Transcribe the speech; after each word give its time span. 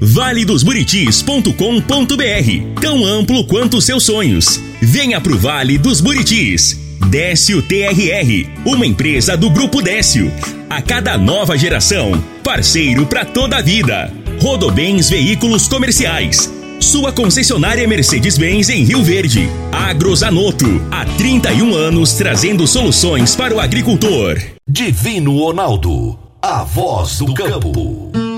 valedosburitis.com.br 0.00 2.80
Tão 2.80 3.04
amplo 3.04 3.44
quanto 3.44 3.80
seus 3.80 4.04
sonhos. 4.04 4.60
Venha 4.80 5.20
pro 5.20 5.38
Vale 5.38 5.78
dos 5.78 6.00
Buritis. 6.00 6.78
Décio 7.08 7.62
TRR, 7.62 8.48
uma 8.64 8.86
empresa 8.86 9.36
do 9.36 9.50
Grupo 9.50 9.82
Décio. 9.82 10.32
A 10.68 10.80
cada 10.80 11.18
nova 11.18 11.58
geração, 11.58 12.22
parceiro 12.42 13.06
para 13.06 13.24
toda 13.24 13.56
a 13.56 13.62
vida. 13.62 14.12
Rodobens 14.40 15.10
Veículos 15.10 15.68
Comerciais. 15.68 16.52
Sua 16.78 17.12
concessionária 17.12 17.86
Mercedes-Benz 17.86 18.70
em 18.70 18.84
Rio 18.84 19.02
Verde. 19.02 19.50
Agrozanoto, 19.70 20.80
há 20.90 21.04
31 21.04 21.74
anos 21.74 22.14
trazendo 22.14 22.66
soluções 22.66 23.36
para 23.36 23.54
o 23.54 23.60
agricultor. 23.60 24.40
Divino 24.66 25.36
Ronaldo, 25.36 26.18
a 26.40 26.64
voz 26.64 27.18
do 27.18 27.34
campo. 27.34 28.29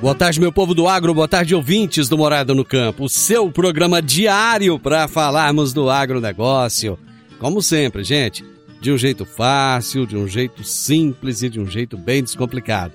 Boa 0.00 0.14
tarde, 0.14 0.40
meu 0.40 0.50
povo 0.50 0.74
do 0.74 0.88
agro, 0.88 1.12
boa 1.12 1.28
tarde, 1.28 1.54
ouvintes 1.54 2.08
do 2.08 2.16
Morada 2.16 2.54
no 2.54 2.64
Campo, 2.64 3.04
o 3.04 3.08
seu 3.08 3.52
programa 3.52 4.00
diário 4.00 4.78
para 4.78 5.06
falarmos 5.06 5.74
do 5.74 5.90
agronegócio. 5.90 6.98
Como 7.38 7.60
sempre, 7.60 8.02
gente, 8.02 8.42
de 8.80 8.90
um 8.90 8.96
jeito 8.96 9.26
fácil, 9.26 10.06
de 10.06 10.16
um 10.16 10.26
jeito 10.26 10.64
simples 10.64 11.42
e 11.42 11.50
de 11.50 11.60
um 11.60 11.66
jeito 11.66 11.98
bem 11.98 12.22
descomplicado. 12.22 12.94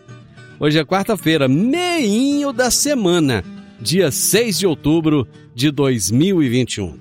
Hoje 0.60 0.80
é 0.80 0.84
quarta-feira, 0.84 1.48
meinho 1.48 2.52
da 2.52 2.72
semana, 2.72 3.44
dia 3.80 4.10
6 4.10 4.58
de 4.58 4.66
outubro 4.66 5.28
de 5.54 5.70
2021. 5.70 6.98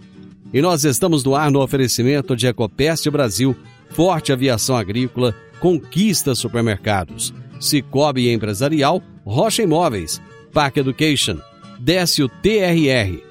E 0.52 0.60
nós 0.60 0.84
estamos 0.84 1.24
no 1.24 1.34
ar 1.34 1.50
no 1.50 1.62
oferecimento 1.62 2.36
de 2.36 2.46
Ecopest 2.46 3.08
Brasil, 3.08 3.56
Forte 3.88 4.34
Aviação 4.34 4.76
Agrícola, 4.76 5.34
Conquista 5.58 6.34
Supermercados, 6.34 7.32
Cicobi 7.58 8.28
Empresarial, 8.28 9.02
Rocha 9.24 9.62
Imóveis, 9.62 10.20
Park 10.52 10.76
Education, 10.76 11.38
Décio 11.78 12.28
TRR, 12.28 13.22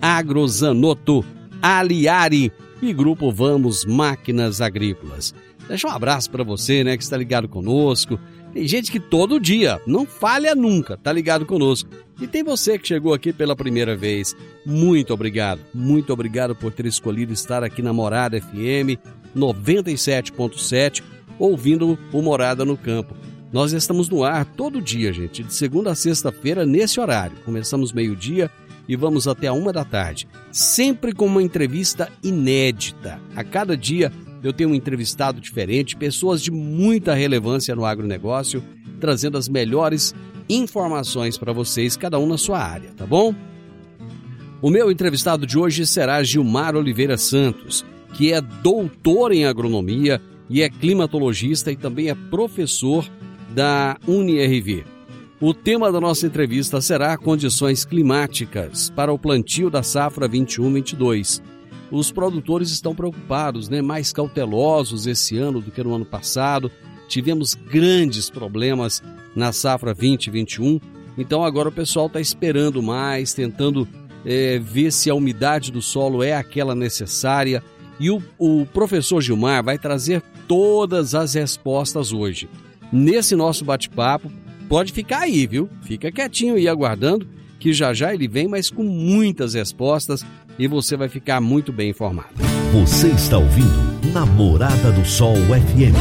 Agrozanoto, 0.00 1.24
Aliari 1.60 2.50
e 2.80 2.92
Grupo 2.92 3.30
Vamos 3.30 3.84
Máquinas 3.84 4.60
Agrícolas. 4.60 5.34
Deixa 5.68 5.86
um 5.86 5.90
abraço 5.90 6.30
para 6.30 6.42
você, 6.42 6.82
né, 6.82 6.96
que 6.96 7.02
está 7.02 7.16
ligado 7.16 7.48
conosco. 7.48 8.18
Tem 8.52 8.66
gente 8.66 8.90
que 8.90 9.00
todo 9.00 9.40
dia, 9.40 9.80
não 9.86 10.04
falha 10.04 10.54
nunca, 10.54 10.96
tá 10.96 11.12
ligado 11.12 11.46
conosco. 11.46 11.88
E 12.20 12.26
tem 12.26 12.42
você 12.42 12.78
que 12.78 12.88
chegou 12.88 13.14
aqui 13.14 13.32
pela 13.32 13.56
primeira 13.56 13.96
vez. 13.96 14.36
Muito 14.66 15.14
obrigado. 15.14 15.60
Muito 15.72 16.12
obrigado 16.12 16.54
por 16.54 16.72
ter 16.72 16.86
escolhido 16.86 17.32
estar 17.32 17.62
aqui 17.64 17.80
na 17.80 17.92
Morada 17.92 18.40
FM 18.40 18.98
97.7, 19.36 21.02
ouvindo 21.38 21.98
o 22.12 22.22
Morada 22.22 22.64
no 22.64 22.76
Campo. 22.76 23.14
Nós 23.52 23.74
estamos 23.74 24.08
no 24.08 24.24
ar 24.24 24.46
todo 24.46 24.80
dia, 24.80 25.12
gente, 25.12 25.42
de 25.42 25.52
segunda 25.52 25.90
a 25.90 25.94
sexta-feira, 25.94 26.64
nesse 26.64 26.98
horário. 26.98 27.36
Começamos 27.44 27.92
meio-dia 27.92 28.50
e 28.88 28.96
vamos 28.96 29.28
até 29.28 29.48
a 29.48 29.52
uma 29.52 29.70
da 29.70 29.84
tarde. 29.84 30.26
Sempre 30.50 31.12
com 31.12 31.26
uma 31.26 31.42
entrevista 31.42 32.08
inédita. 32.24 33.20
A 33.36 33.44
cada 33.44 33.76
dia 33.76 34.10
eu 34.42 34.54
tenho 34.54 34.70
um 34.70 34.74
entrevistado 34.74 35.38
diferente, 35.38 35.94
pessoas 35.96 36.42
de 36.42 36.50
muita 36.50 37.12
relevância 37.12 37.76
no 37.76 37.84
agronegócio, 37.84 38.64
trazendo 38.98 39.36
as 39.36 39.48
melhores 39.50 40.14
informações 40.48 41.36
para 41.36 41.52
vocês, 41.52 41.94
cada 41.94 42.18
um 42.18 42.26
na 42.26 42.38
sua 42.38 42.58
área, 42.58 42.90
tá 42.96 43.06
bom? 43.06 43.34
O 44.62 44.70
meu 44.70 44.90
entrevistado 44.90 45.46
de 45.46 45.58
hoje 45.58 45.86
será 45.86 46.22
Gilmar 46.22 46.74
Oliveira 46.74 47.18
Santos, 47.18 47.84
que 48.14 48.32
é 48.32 48.40
doutor 48.40 49.30
em 49.30 49.44
agronomia 49.44 50.22
e 50.48 50.62
é 50.62 50.70
climatologista 50.70 51.70
e 51.70 51.76
também 51.76 52.08
é 52.08 52.14
professor 52.14 53.06
da 53.54 53.98
UniRV. 54.06 54.84
O 55.40 55.52
tema 55.52 55.90
da 55.90 56.00
nossa 56.00 56.26
entrevista 56.26 56.80
será 56.80 57.16
condições 57.16 57.84
climáticas 57.84 58.90
para 58.90 59.12
o 59.12 59.18
plantio 59.18 59.68
da 59.68 59.82
safra 59.82 60.28
21-22. 60.28 61.42
Os 61.90 62.10
produtores 62.10 62.70
estão 62.70 62.94
preocupados, 62.94 63.68
né, 63.68 63.82
mais 63.82 64.12
cautelosos 64.12 65.06
esse 65.06 65.36
ano 65.36 65.60
do 65.60 65.70
que 65.70 65.82
no 65.82 65.94
ano 65.94 66.04
passado. 66.04 66.70
Tivemos 67.08 67.54
grandes 67.54 68.30
problemas 68.30 69.02
na 69.34 69.52
safra 69.52 69.92
2021, 69.92 70.80
então 71.18 71.44
agora 71.44 71.68
o 71.68 71.72
pessoal 71.72 72.06
está 72.06 72.20
esperando 72.20 72.82
mais, 72.82 73.34
tentando 73.34 73.86
é, 74.24 74.58
ver 74.58 74.92
se 74.92 75.10
a 75.10 75.14
umidade 75.14 75.70
do 75.72 75.82
solo 75.82 76.22
é 76.22 76.34
aquela 76.34 76.74
necessária. 76.74 77.62
E 78.00 78.10
o, 78.10 78.22
o 78.38 78.64
professor 78.66 79.20
Gilmar 79.20 79.62
vai 79.62 79.76
trazer 79.76 80.22
todas 80.46 81.14
as 81.14 81.34
respostas 81.34 82.12
hoje 82.12 82.48
nesse 82.92 83.34
nosso 83.34 83.64
bate-papo. 83.64 84.30
Pode 84.68 84.92
ficar 84.92 85.20
aí, 85.20 85.46
viu? 85.46 85.68
Fica 85.82 86.12
quietinho 86.12 86.56
aí 86.56 86.68
aguardando, 86.68 87.26
que 87.58 87.72
já 87.72 87.94
já 87.94 88.12
ele 88.12 88.28
vem, 88.28 88.46
mas 88.46 88.70
com 88.70 88.82
muitas 88.82 89.54
respostas 89.54 90.24
e 90.58 90.68
você 90.68 90.96
vai 90.96 91.08
ficar 91.08 91.40
muito 91.40 91.72
bem 91.72 91.90
informado. 91.90 92.28
Você 92.72 93.08
está 93.08 93.38
ouvindo 93.38 94.12
Namorada 94.12 94.92
do 94.92 95.04
Sol 95.04 95.36
FM. 95.36 95.96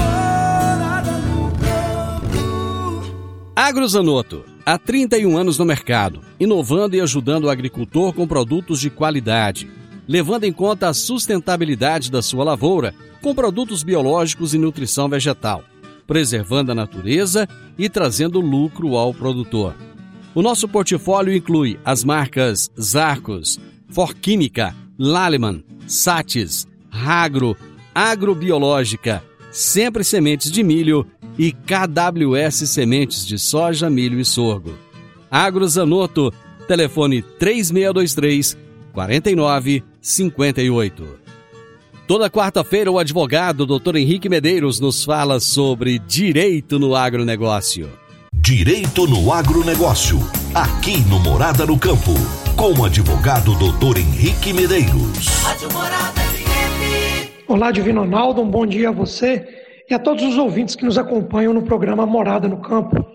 Agrozanoto, 3.56 4.44
há 4.66 4.78
31 4.78 5.38
anos 5.38 5.58
no 5.58 5.66
mercado, 5.66 6.22
inovando 6.40 6.96
e 6.96 7.02
ajudando 7.02 7.46
o 7.46 7.50
agricultor 7.50 8.14
com 8.14 8.28
produtos 8.28 8.80
de 8.80 8.90
qualidade, 8.90 9.70
levando 10.08 10.46
em 10.46 10.52
conta 10.52 10.88
a 10.88 10.94
sustentabilidade 10.94 12.10
da 12.10 12.22
sua 12.22 12.44
lavoura 12.44 12.94
com 13.22 13.36
produtos 13.36 13.84
biológicos 13.84 14.54
e 14.54 14.58
nutrição 14.58 15.08
vegetal 15.08 15.64
preservando 16.12 16.74
a 16.74 16.76
natureza 16.76 17.48
e 17.78 17.88
trazendo 17.88 18.42
lucro 18.42 18.98
ao 18.98 19.14
produtor. 19.14 19.74
O 20.36 20.42
nosso 20.42 20.68
portfólio 20.68 21.34
inclui 21.34 21.80
as 21.86 22.04
marcas 22.04 22.70
Zarcos, 22.78 23.58
Forquímica, 23.88 24.76
Laleman, 25.00 25.64
Satis, 25.88 26.68
Ragro, 26.90 27.56
Agrobiológica, 27.96 29.24
Sempre 29.54 30.04
Sementes 30.04 30.52
de 30.52 30.62
Milho 30.64 31.08
e 31.38 31.54
KWS 31.54 32.70
Sementes 32.70 33.26
de 33.26 33.40
Soja, 33.40 33.90
Milho 33.90 34.20
e 34.20 34.26
Sorgo. 34.26 34.78
Agrozanoto, 35.32 36.34
telefone 36.68 37.22
3623 37.22 38.58
4958. 38.92 41.21
Toda 42.12 42.30
quarta-feira, 42.30 42.92
o 42.92 43.00
advogado 43.00 43.66
Dr. 43.66 43.96
Henrique 43.96 44.28
Medeiros 44.28 44.82
nos 44.82 45.06
fala 45.06 45.40
sobre 45.40 45.98
direito 45.98 46.78
no 46.78 46.94
agronegócio. 46.94 47.90
Direito 48.34 49.08
no 49.08 49.32
agronegócio, 49.32 50.18
aqui 50.54 50.98
no 51.10 51.22
Morada 51.22 51.66
no 51.66 51.80
Campo, 51.80 52.12
com 52.58 52.78
o 52.78 52.84
advogado 52.84 53.54
Dr. 53.54 54.00
Henrique 54.00 54.52
Medeiros. 54.52 55.26
Olá, 57.48 57.72
Divino 57.72 58.02
Ronaldo, 58.02 58.42
um 58.42 58.52
bom 58.52 58.66
dia 58.66 58.90
a 58.90 58.92
você 58.92 59.48
e 59.90 59.94
a 59.94 59.98
todos 59.98 60.22
os 60.26 60.38
ouvintes 60.38 60.76
que 60.76 60.84
nos 60.84 60.98
acompanham 60.98 61.54
no 61.54 61.62
programa 61.62 62.06
Morada 62.06 62.46
no 62.46 62.58
Campo. 62.58 63.06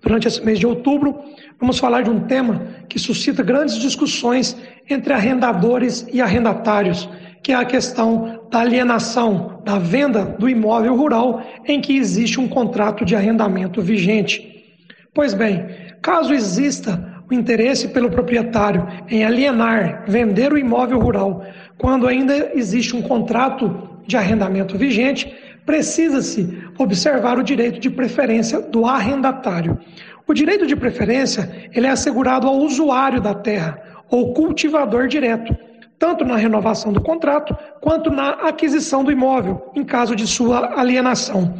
Durante 0.00 0.28
esse 0.28 0.40
mês 0.44 0.60
de 0.60 0.66
outubro, 0.68 1.18
vamos 1.58 1.80
falar 1.80 2.02
de 2.02 2.10
um 2.10 2.20
tema 2.20 2.64
que 2.88 3.00
suscita 3.00 3.42
grandes 3.42 3.74
discussões 3.80 4.56
entre 4.88 5.12
arrendadores 5.12 6.06
e 6.12 6.20
arrendatários 6.20 7.08
que 7.44 7.52
é 7.52 7.54
a 7.54 7.64
questão 7.66 8.40
da 8.50 8.60
alienação, 8.60 9.60
da 9.62 9.78
venda 9.78 10.24
do 10.24 10.48
imóvel 10.48 10.96
rural 10.96 11.42
em 11.66 11.78
que 11.78 11.94
existe 11.94 12.40
um 12.40 12.48
contrato 12.48 13.04
de 13.04 13.14
arrendamento 13.14 13.82
vigente. 13.82 14.64
Pois 15.12 15.34
bem, 15.34 15.66
caso 16.00 16.32
exista 16.32 17.22
o 17.30 17.34
interesse 17.34 17.88
pelo 17.88 18.10
proprietário 18.10 18.88
em 19.10 19.26
alienar, 19.26 20.04
vender 20.08 20.54
o 20.54 20.58
imóvel 20.58 20.98
rural, 20.98 21.44
quando 21.76 22.08
ainda 22.08 22.52
existe 22.54 22.96
um 22.96 23.02
contrato 23.02 23.90
de 24.06 24.16
arrendamento 24.16 24.78
vigente, 24.78 25.30
precisa-se 25.66 26.62
observar 26.78 27.38
o 27.38 27.44
direito 27.44 27.78
de 27.78 27.90
preferência 27.90 28.58
do 28.58 28.86
arrendatário. 28.86 29.78
O 30.26 30.32
direito 30.32 30.66
de 30.66 30.74
preferência 30.74 31.68
ele 31.74 31.86
é 31.86 31.90
assegurado 31.90 32.46
ao 32.46 32.56
usuário 32.56 33.20
da 33.20 33.34
terra 33.34 33.78
ou 34.10 34.32
cultivador 34.32 35.08
direto 35.08 35.54
tanto 36.04 36.22
na 36.22 36.36
renovação 36.36 36.92
do 36.92 37.00
contrato 37.00 37.56
quanto 37.80 38.10
na 38.10 38.28
aquisição 38.50 39.02
do 39.02 39.10
imóvel, 39.10 39.72
em 39.74 39.82
caso 39.82 40.14
de 40.14 40.26
sua 40.26 40.78
alienação. 40.78 41.54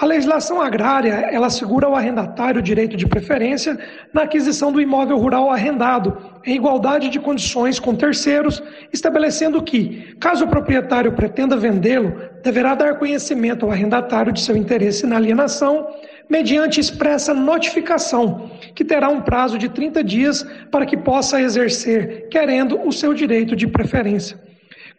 A 0.00 0.06
legislação 0.06 0.58
agrária, 0.58 1.12
ela 1.30 1.48
assegura 1.48 1.86
ao 1.86 1.94
arrendatário 1.94 2.60
o 2.60 2.62
direito 2.62 2.96
de 2.96 3.06
preferência 3.06 3.78
na 4.10 4.22
aquisição 4.22 4.72
do 4.72 4.80
imóvel 4.80 5.18
rural 5.18 5.50
arrendado, 5.50 6.16
em 6.46 6.56
igualdade 6.56 7.10
de 7.10 7.20
condições 7.20 7.78
com 7.78 7.94
terceiros, 7.94 8.62
estabelecendo 8.90 9.62
que, 9.62 10.16
caso 10.18 10.46
o 10.46 10.48
proprietário 10.48 11.12
pretenda 11.12 11.54
vendê-lo, 11.54 12.18
deverá 12.42 12.74
dar 12.74 12.98
conhecimento 12.98 13.66
ao 13.66 13.72
arrendatário 13.72 14.32
de 14.32 14.40
seu 14.40 14.56
interesse 14.56 15.06
na 15.06 15.16
alienação, 15.16 15.86
mediante 16.28 16.80
expressa 16.80 17.34
notificação, 17.34 18.50
que 18.74 18.84
terá 18.84 19.08
um 19.08 19.20
prazo 19.20 19.58
de 19.58 19.68
30 19.68 20.02
dias 20.02 20.42
para 20.70 20.86
que 20.86 20.96
possa 20.96 21.40
exercer, 21.40 22.28
querendo, 22.28 22.80
o 22.86 22.92
seu 22.92 23.12
direito 23.14 23.54
de 23.54 23.66
preferência. 23.66 24.38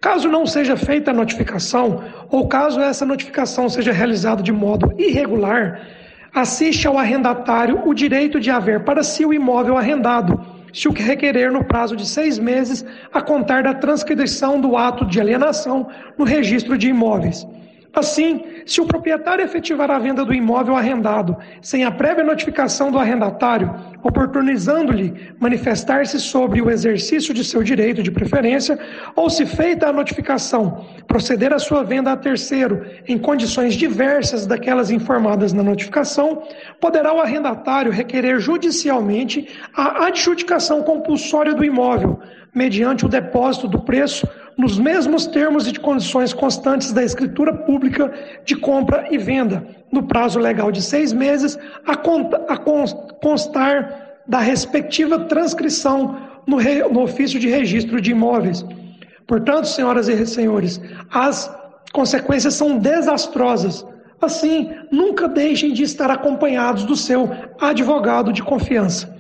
Caso 0.01 0.29
não 0.29 0.45
seja 0.45 0.77
feita 0.77 1.11
a 1.11 1.13
notificação, 1.13 2.03
ou 2.29 2.47
caso 2.47 2.79
essa 2.79 3.05
notificação 3.05 3.67
seja 3.67 3.91
realizada 3.91 4.43
de 4.43 4.51
modo 4.51 4.93
irregular, 4.97 5.81
assiste 6.33 6.85
ao 6.87 6.97
arrendatário 6.97 7.81
o 7.87 7.93
direito 7.93 8.39
de 8.39 8.51
haver 8.51 8.83
para 8.83 9.03
si 9.03 9.25
o 9.25 9.33
imóvel 9.33 9.77
arrendado, 9.77 10.39
se 10.73 10.87
o 10.89 10.93
que 10.93 11.01
requerer 11.01 11.51
no 11.51 11.63
prazo 11.63 11.95
de 11.95 12.05
seis 12.05 12.37
meses 12.37 12.85
a 13.11 13.21
contar 13.21 13.63
da 13.63 13.73
transcrição 13.73 14.59
do 14.59 14.75
ato 14.75 15.05
de 15.05 15.19
alienação 15.19 15.87
no 16.17 16.25
registro 16.25 16.77
de 16.77 16.89
imóveis. 16.89 17.47
Assim, 17.95 18.43
se 18.65 18.81
o 18.81 18.85
proprietário 18.85 19.45
efetivar 19.45 19.89
a 19.89 19.97
venda 19.97 20.25
do 20.25 20.33
imóvel 20.33 20.75
arrendado 20.75 21.37
sem 21.61 21.85
a 21.85 21.91
prévia 21.91 22.25
notificação 22.25 22.91
do 22.91 22.99
arrendatário, 22.99 23.73
oportunizando-lhe 24.03 25.13
manifestar-se 25.39 26.19
sobre 26.19 26.61
o 26.61 26.69
exercício 26.69 27.33
de 27.33 27.41
seu 27.41 27.63
direito 27.63 28.03
de 28.03 28.11
preferência, 28.11 28.77
ou 29.15 29.29
se 29.29 29.45
feita 29.45 29.87
a 29.87 29.93
notificação, 29.93 30.85
proceder 31.07 31.53
à 31.53 31.59
sua 31.59 31.83
venda 31.83 32.11
a 32.11 32.17
terceiro 32.17 32.85
em 33.07 33.17
condições 33.17 33.75
diversas 33.75 34.45
daquelas 34.45 34.91
informadas 34.91 35.53
na 35.53 35.63
notificação, 35.63 36.43
poderá 36.81 37.13
o 37.13 37.21
arrendatário 37.21 37.93
requerer 37.93 38.41
judicialmente 38.41 39.47
a 39.73 40.07
adjudicação 40.07 40.83
compulsória 40.83 41.53
do 41.53 41.63
imóvel, 41.63 42.19
mediante 42.55 43.05
o 43.05 43.09
depósito 43.09 43.67
do 43.67 43.81
preço 43.81 44.25
nos 44.57 44.79
mesmos 44.79 45.27
termos 45.27 45.67
e 45.67 45.73
de 45.73 45.79
condições 45.79 46.33
constantes 46.33 46.93
da 46.93 47.03
escritura 47.03 47.53
pública 47.53 48.13
de 48.45 48.55
compra 48.55 49.07
e 49.11 49.17
venda, 49.17 49.67
no 49.91 50.03
prazo 50.03 50.39
legal 50.39 50.71
de 50.71 50.81
seis 50.81 51.11
meses, 51.11 51.59
a, 51.85 51.97
conta, 51.97 52.37
a 52.47 52.57
constar 52.57 54.21
da 54.25 54.39
respectiva 54.39 55.19
transcrição 55.19 56.17
no, 56.47 56.55
re, 56.55 56.83
no 56.83 57.01
ofício 57.01 57.39
de 57.39 57.49
registro 57.49 57.99
de 57.99 58.11
imóveis. 58.11 58.65
Portanto, 59.27 59.67
senhoras 59.67 60.07
e 60.07 60.25
senhores, 60.25 60.79
as 61.11 61.53
consequências 61.91 62.53
são 62.53 62.77
desastrosas. 62.77 63.85
Assim, 64.21 64.71
nunca 64.91 65.27
deixem 65.27 65.73
de 65.73 65.83
estar 65.83 66.09
acompanhados 66.09 66.83
do 66.83 66.95
seu 66.95 67.29
advogado 67.59 68.31
de 68.31 68.41
confiança. 68.41 69.14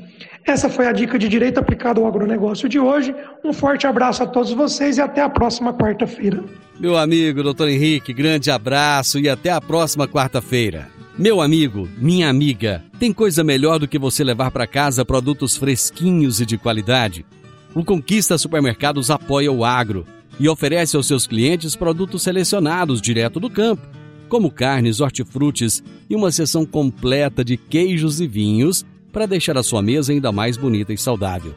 Essa 0.45 0.69
foi 0.69 0.87
a 0.87 0.91
dica 0.91 1.17
de 1.17 1.27
direito 1.27 1.59
aplicado 1.59 2.01
ao 2.01 2.07
agronegócio 2.07 2.69
de 2.69 2.79
hoje. 2.79 3.15
Um 3.43 3.51
forte 3.51 3.87
abraço 3.87 4.21
a 4.21 4.27
todos 4.27 4.53
vocês 4.53 4.97
e 4.97 5.01
até 5.01 5.21
a 5.21 5.29
próxima 5.29 5.73
quarta-feira. 5.73 6.43
Meu 6.79 6.95
amigo, 6.95 7.41
doutor 7.41 7.67
Henrique, 7.67 8.13
grande 8.13 8.51
abraço 8.51 9.17
e 9.17 9.27
até 9.27 9.49
a 9.49 9.59
próxima 9.59 10.07
quarta-feira. 10.07 10.87
Meu 11.17 11.41
amigo, 11.41 11.89
minha 11.97 12.29
amiga, 12.29 12.83
tem 12.99 13.11
coisa 13.11 13.43
melhor 13.43 13.79
do 13.79 13.87
que 13.87 13.97
você 13.97 14.23
levar 14.23 14.51
para 14.51 14.67
casa 14.67 15.03
produtos 15.03 15.57
fresquinhos 15.57 16.39
e 16.39 16.45
de 16.45 16.59
qualidade? 16.59 17.25
O 17.73 17.83
Conquista 17.83 18.37
Supermercados 18.37 19.09
apoia 19.09 19.51
o 19.51 19.65
agro 19.65 20.05
e 20.39 20.47
oferece 20.47 20.95
aos 20.95 21.07
seus 21.07 21.25
clientes 21.25 21.75
produtos 21.75 22.21
selecionados 22.21 23.01
direto 23.01 23.39
do 23.39 23.49
campo, 23.49 23.87
como 24.29 24.51
carnes, 24.51 24.99
hortifrutis 24.99 25.83
e 26.07 26.15
uma 26.15 26.31
seção 26.31 26.65
completa 26.65 27.43
de 27.43 27.57
queijos 27.57 28.21
e 28.21 28.27
vinhos 28.27 28.85
para 29.15 29.25
deixar 29.25 29.57
a 29.57 29.63
sua 29.63 29.81
mesa 29.81 30.11
ainda 30.11 30.29
mais 30.29 30.57
bonita 30.57 30.91
e 30.91 30.97
saudável. 30.97 31.55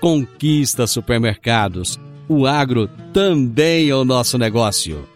Conquista 0.00 0.86
supermercados. 0.86 1.98
O 2.28 2.46
agro 2.46 2.88
também 3.12 3.88
é 3.88 3.96
o 3.96 4.04
nosso 4.04 4.38
negócio. 4.38 5.08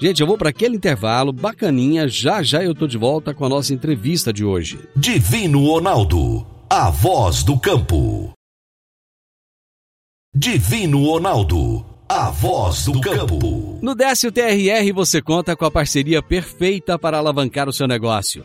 Gente, 0.00 0.20
eu 0.20 0.26
vou 0.26 0.36
para 0.36 0.48
aquele 0.48 0.74
intervalo 0.74 1.32
bacaninha. 1.32 2.08
Já 2.08 2.42
já 2.42 2.64
eu 2.64 2.74
tô 2.74 2.88
de 2.88 2.98
volta 2.98 3.32
com 3.32 3.44
a 3.44 3.48
nossa 3.48 3.72
entrevista 3.72 4.32
de 4.32 4.44
hoje. 4.44 4.80
Divino 4.96 5.64
Ronaldo, 5.64 6.44
a 6.68 6.90
voz 6.90 7.44
do 7.44 7.56
campo. 7.56 8.32
Divino 10.34 11.04
Ronaldo, 11.04 11.86
a 12.08 12.30
voz 12.30 12.86
do 12.86 13.00
campo. 13.00 13.78
No 13.80 13.94
Décio 13.94 14.32
TRR 14.32 14.92
você 14.92 15.22
conta 15.22 15.54
com 15.54 15.64
a 15.64 15.70
parceria 15.70 16.20
perfeita 16.20 16.98
para 16.98 17.18
alavancar 17.18 17.68
o 17.68 17.72
seu 17.72 17.86
negócio. 17.86 18.44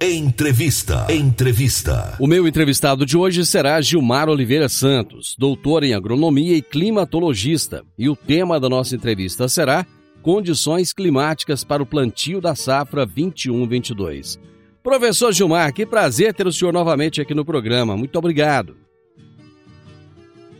Entrevista. 0.00 1.08
Entrevista. 1.10 2.14
O 2.20 2.28
meu 2.28 2.46
entrevistado 2.46 3.04
de 3.04 3.16
hoje 3.16 3.44
será 3.44 3.80
Gilmar 3.80 4.28
Oliveira 4.28 4.68
Santos, 4.68 5.34
doutor 5.36 5.82
em 5.82 5.92
agronomia 5.92 6.56
e 6.56 6.62
climatologista. 6.62 7.82
E 7.98 8.08
o 8.08 8.14
tema 8.14 8.60
da 8.60 8.68
nossa 8.68 8.94
entrevista 8.94 9.48
será 9.48 9.84
Condições 10.22 10.92
climáticas 10.92 11.64
para 11.64 11.82
o 11.82 11.86
plantio 11.86 12.40
da 12.40 12.54
safra 12.54 13.04
21-22. 13.04 14.38
Professor 14.84 15.32
Gilmar, 15.32 15.72
que 15.72 15.84
prazer 15.84 16.32
ter 16.32 16.46
o 16.46 16.52
senhor 16.52 16.72
novamente 16.72 17.20
aqui 17.20 17.34
no 17.34 17.44
programa. 17.44 17.96
Muito 17.96 18.16
obrigado. 18.16 18.76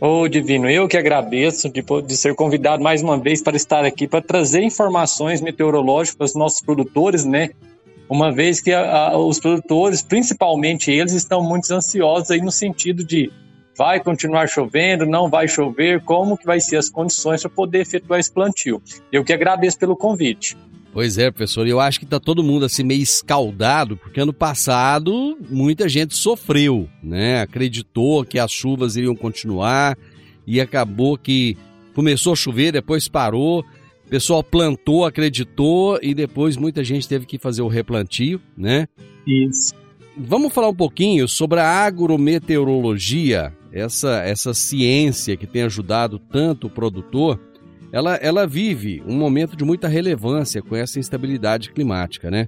Ô, 0.01 0.23
oh, 0.23 0.27
Divino, 0.27 0.69
eu 0.69 0.85
que 0.85 0.97
agradeço 0.97 1.69
de, 1.69 1.81
de 1.81 2.17
ser 2.17 2.35
convidado 2.35 2.83
mais 2.83 3.01
uma 3.01 3.17
vez 3.17 3.41
para 3.41 3.55
estar 3.55 3.85
aqui 3.85 4.05
para 4.05 4.21
trazer 4.21 4.63
informações 4.63 5.39
meteorológicas 5.39 6.17
para 6.17 6.25
os 6.25 6.35
nossos 6.35 6.61
produtores, 6.61 7.23
né? 7.23 7.51
Uma 8.09 8.31
vez 8.31 8.59
que 8.59 8.73
a, 8.73 9.09
a, 9.09 9.17
os 9.17 9.39
produtores, 9.39 10.01
principalmente 10.01 10.91
eles, 10.91 11.13
estão 11.13 11.43
muito 11.43 11.71
ansiosos 11.71 12.31
aí 12.31 12.41
no 12.41 12.51
sentido 12.51 13.03
de 13.03 13.31
vai 13.77 13.99
continuar 13.99 14.47
chovendo, 14.47 15.05
não 15.05 15.29
vai 15.29 15.47
chover, 15.47 16.01
como 16.01 16.37
que 16.37 16.45
vai 16.45 16.59
ser 16.59 16.75
as 16.75 16.89
condições 16.89 17.41
para 17.41 17.49
poder 17.49 17.79
efetuar 17.79 18.19
esse 18.19 18.31
plantio. 18.31 18.81
Eu 19.09 19.23
que 19.23 19.31
agradeço 19.31 19.77
pelo 19.77 19.95
convite. 19.95 20.57
Pois 20.91 21.17
é, 21.17 21.29
professor, 21.29 21.67
eu 21.67 21.79
acho 21.79 21.99
que 21.99 22.05
está 22.05 22.19
todo 22.19 22.43
mundo 22.43 22.65
assim 22.65 22.83
meio 22.83 23.01
escaldado, 23.01 23.95
porque 23.95 24.19
ano 24.19 24.33
passado 24.33 25.37
muita 25.49 25.87
gente 25.87 26.15
sofreu, 26.15 26.89
né? 27.01 27.41
Acreditou 27.41 28.25
que 28.25 28.39
as 28.39 28.51
chuvas 28.51 28.95
iriam 28.95 29.15
continuar 29.15 29.95
e 30.47 30.59
acabou 30.59 31.15
que 31.15 31.55
começou 31.93 32.33
a 32.33 32.35
chover, 32.35 32.71
depois 32.71 33.07
parou 33.07 33.63
o 34.09 34.15
pessoal 34.19 34.43
plantou, 34.43 35.05
acreditou 35.05 35.99
e 36.01 36.15
depois 36.15 36.57
muita 36.57 36.83
gente 36.83 37.07
teve 37.07 37.27
que 37.27 37.37
fazer 37.37 37.61
o 37.61 37.67
replantio, 37.67 38.41
né? 38.57 38.87
Isso. 39.25 39.71
Vamos 40.17 40.51
falar 40.51 40.69
um 40.69 40.75
pouquinho 40.75 41.27
sobre 41.27 41.59
a 41.59 41.67
agrometeorologia, 41.67 43.53
essa, 43.71 44.23
essa 44.23 44.51
ciência 44.51 45.37
que 45.37 45.45
tem 45.45 45.61
ajudado 45.61 46.17
tanto 46.17 46.65
o 46.65 46.69
produtor. 46.71 47.39
Ela, 47.91 48.15
ela 48.15 48.47
vive 48.47 49.03
um 49.05 49.15
momento 49.15 49.55
de 49.55 49.63
muita 49.63 49.87
relevância 49.87 50.59
com 50.59 50.75
essa 50.75 50.97
instabilidade 50.97 51.71
climática, 51.71 52.31
né? 52.31 52.47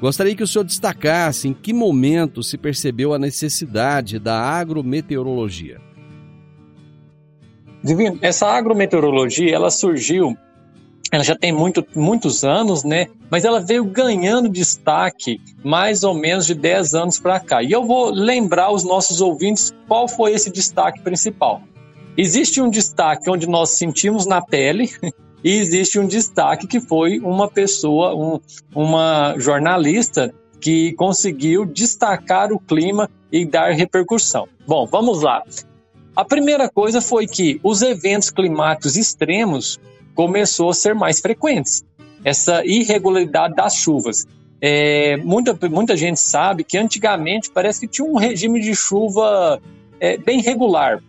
Gostaria 0.00 0.34
que 0.34 0.42
o 0.42 0.46
senhor 0.46 0.64
destacasse 0.64 1.48
em 1.48 1.52
que 1.52 1.74
momento 1.74 2.42
se 2.42 2.56
percebeu 2.56 3.12
a 3.12 3.18
necessidade 3.18 4.18
da 4.18 4.40
agrometeorologia. 4.40 5.82
Divino, 7.82 8.18
essa 8.22 8.46
agrometeorologia 8.46 9.54
ela 9.54 9.70
surgiu 9.70 10.34
ela 11.14 11.22
já 11.22 11.36
tem 11.36 11.52
muito, 11.52 11.86
muitos 11.94 12.42
anos, 12.42 12.82
né? 12.82 13.06
Mas 13.30 13.44
ela 13.44 13.60
veio 13.60 13.84
ganhando 13.84 14.48
destaque 14.48 15.40
mais 15.62 16.02
ou 16.02 16.12
menos 16.12 16.44
de 16.44 16.54
10 16.54 16.94
anos 16.94 17.20
para 17.20 17.38
cá. 17.38 17.62
E 17.62 17.70
eu 17.70 17.84
vou 17.84 18.10
lembrar 18.10 18.72
os 18.72 18.82
nossos 18.82 19.20
ouvintes 19.20 19.72
qual 19.86 20.08
foi 20.08 20.32
esse 20.32 20.50
destaque 20.50 21.00
principal. 21.02 21.62
Existe 22.16 22.60
um 22.60 22.68
destaque 22.68 23.30
onde 23.30 23.48
nós 23.48 23.70
sentimos 23.70 24.26
na 24.26 24.42
pele, 24.42 24.90
e 25.44 25.52
existe 25.52 26.00
um 26.00 26.06
destaque 26.06 26.66
que 26.66 26.80
foi 26.80 27.20
uma 27.20 27.48
pessoa, 27.48 28.12
um, 28.16 28.40
uma 28.74 29.36
jornalista 29.38 30.34
que 30.60 30.94
conseguiu 30.94 31.64
destacar 31.64 32.52
o 32.52 32.58
clima 32.58 33.08
e 33.30 33.46
dar 33.46 33.70
repercussão. 33.72 34.48
Bom, 34.66 34.84
vamos 34.84 35.22
lá. 35.22 35.44
A 36.16 36.24
primeira 36.24 36.68
coisa 36.68 37.00
foi 37.00 37.26
que 37.28 37.60
os 37.62 37.82
eventos 37.82 38.30
climáticos 38.30 38.96
extremos 38.96 39.78
começou 40.14 40.70
a 40.70 40.74
ser 40.74 40.94
mais 40.94 41.20
frequentes. 41.20 41.84
Essa 42.24 42.64
irregularidade 42.64 43.54
das 43.54 43.74
chuvas. 43.76 44.26
É, 44.60 45.16
muita, 45.18 45.58
muita 45.68 45.96
gente 45.96 46.18
sabe 46.18 46.64
que 46.64 46.78
antigamente 46.78 47.50
parece 47.50 47.80
que 47.80 47.88
tinha 47.88 48.06
um 48.06 48.16
regime 48.16 48.60
de 48.60 48.74
chuva 48.74 49.60
é, 50.00 50.16
bem 50.16 50.40
regular. 50.40 51.02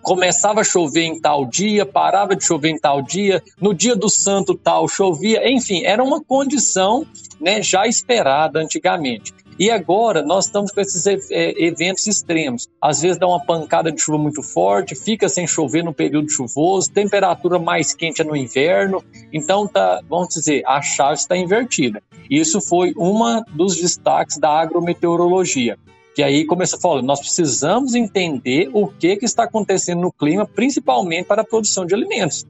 Começava 0.00 0.62
a 0.62 0.64
chover 0.64 1.04
em 1.04 1.20
tal 1.20 1.44
dia, 1.44 1.84
parava 1.84 2.34
de 2.34 2.44
chover 2.44 2.70
em 2.70 2.78
tal 2.78 3.02
dia, 3.02 3.42
no 3.60 3.74
dia 3.74 3.94
do 3.94 4.08
santo 4.08 4.54
tal 4.54 4.88
chovia, 4.88 5.48
enfim, 5.48 5.84
era 5.84 6.02
uma 6.02 6.22
condição 6.22 7.06
né, 7.40 7.62
já 7.62 7.86
esperada 7.86 8.58
antigamente. 8.58 9.32
E 9.62 9.70
agora 9.70 10.22
nós 10.22 10.46
estamos 10.46 10.72
com 10.72 10.80
esses 10.80 11.06
é, 11.06 11.16
eventos 11.56 12.04
extremos. 12.08 12.68
Às 12.80 13.00
vezes 13.00 13.16
dá 13.16 13.28
uma 13.28 13.46
pancada 13.46 13.92
de 13.92 14.02
chuva 14.02 14.18
muito 14.18 14.42
forte, 14.42 14.96
fica 14.96 15.28
sem 15.28 15.46
chover 15.46 15.84
no 15.84 15.94
período 15.94 16.28
chuvoso, 16.28 16.90
temperatura 16.90 17.60
mais 17.60 17.94
quente 17.94 18.22
é 18.22 18.24
no 18.24 18.34
inverno. 18.34 19.04
Então, 19.32 19.68
tá, 19.68 20.00
vamos 20.10 20.30
dizer, 20.34 20.64
a 20.66 20.82
chave 20.82 21.14
está 21.14 21.36
invertida. 21.36 22.02
Isso 22.28 22.60
foi 22.60 22.92
uma 22.96 23.44
dos 23.54 23.76
destaques 23.76 24.36
da 24.36 24.50
agrometeorologia. 24.50 25.78
Que 26.12 26.24
aí 26.24 26.44
começa 26.44 26.74
a 26.74 26.80
falar, 26.80 27.00
nós 27.00 27.20
precisamos 27.20 27.94
entender 27.94 28.68
o 28.72 28.88
que, 28.88 29.14
que 29.14 29.24
está 29.24 29.44
acontecendo 29.44 30.00
no 30.00 30.12
clima, 30.12 30.44
principalmente 30.44 31.26
para 31.26 31.42
a 31.42 31.46
produção 31.46 31.86
de 31.86 31.94
alimentos 31.94 32.44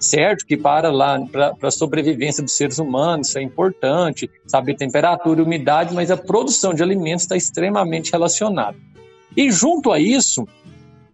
certo? 0.00 0.46
Que 0.46 0.56
para 0.56 0.90
lá 0.90 1.20
para 1.30 1.54
a 1.62 1.70
sobrevivência 1.70 2.42
dos 2.42 2.54
seres 2.54 2.78
humanos 2.78 3.28
isso 3.28 3.38
é 3.38 3.42
importante 3.42 4.30
saber 4.46 4.74
temperatura 4.74 5.40
e 5.40 5.44
umidade 5.44 5.94
mas 5.94 6.10
a 6.10 6.16
produção 6.16 6.72
de 6.72 6.82
alimentos 6.82 7.22
está 7.22 7.36
extremamente 7.36 8.10
relacionada. 8.10 8.76
E 9.36 9.50
junto 9.50 9.92
a 9.92 10.00
isso 10.00 10.48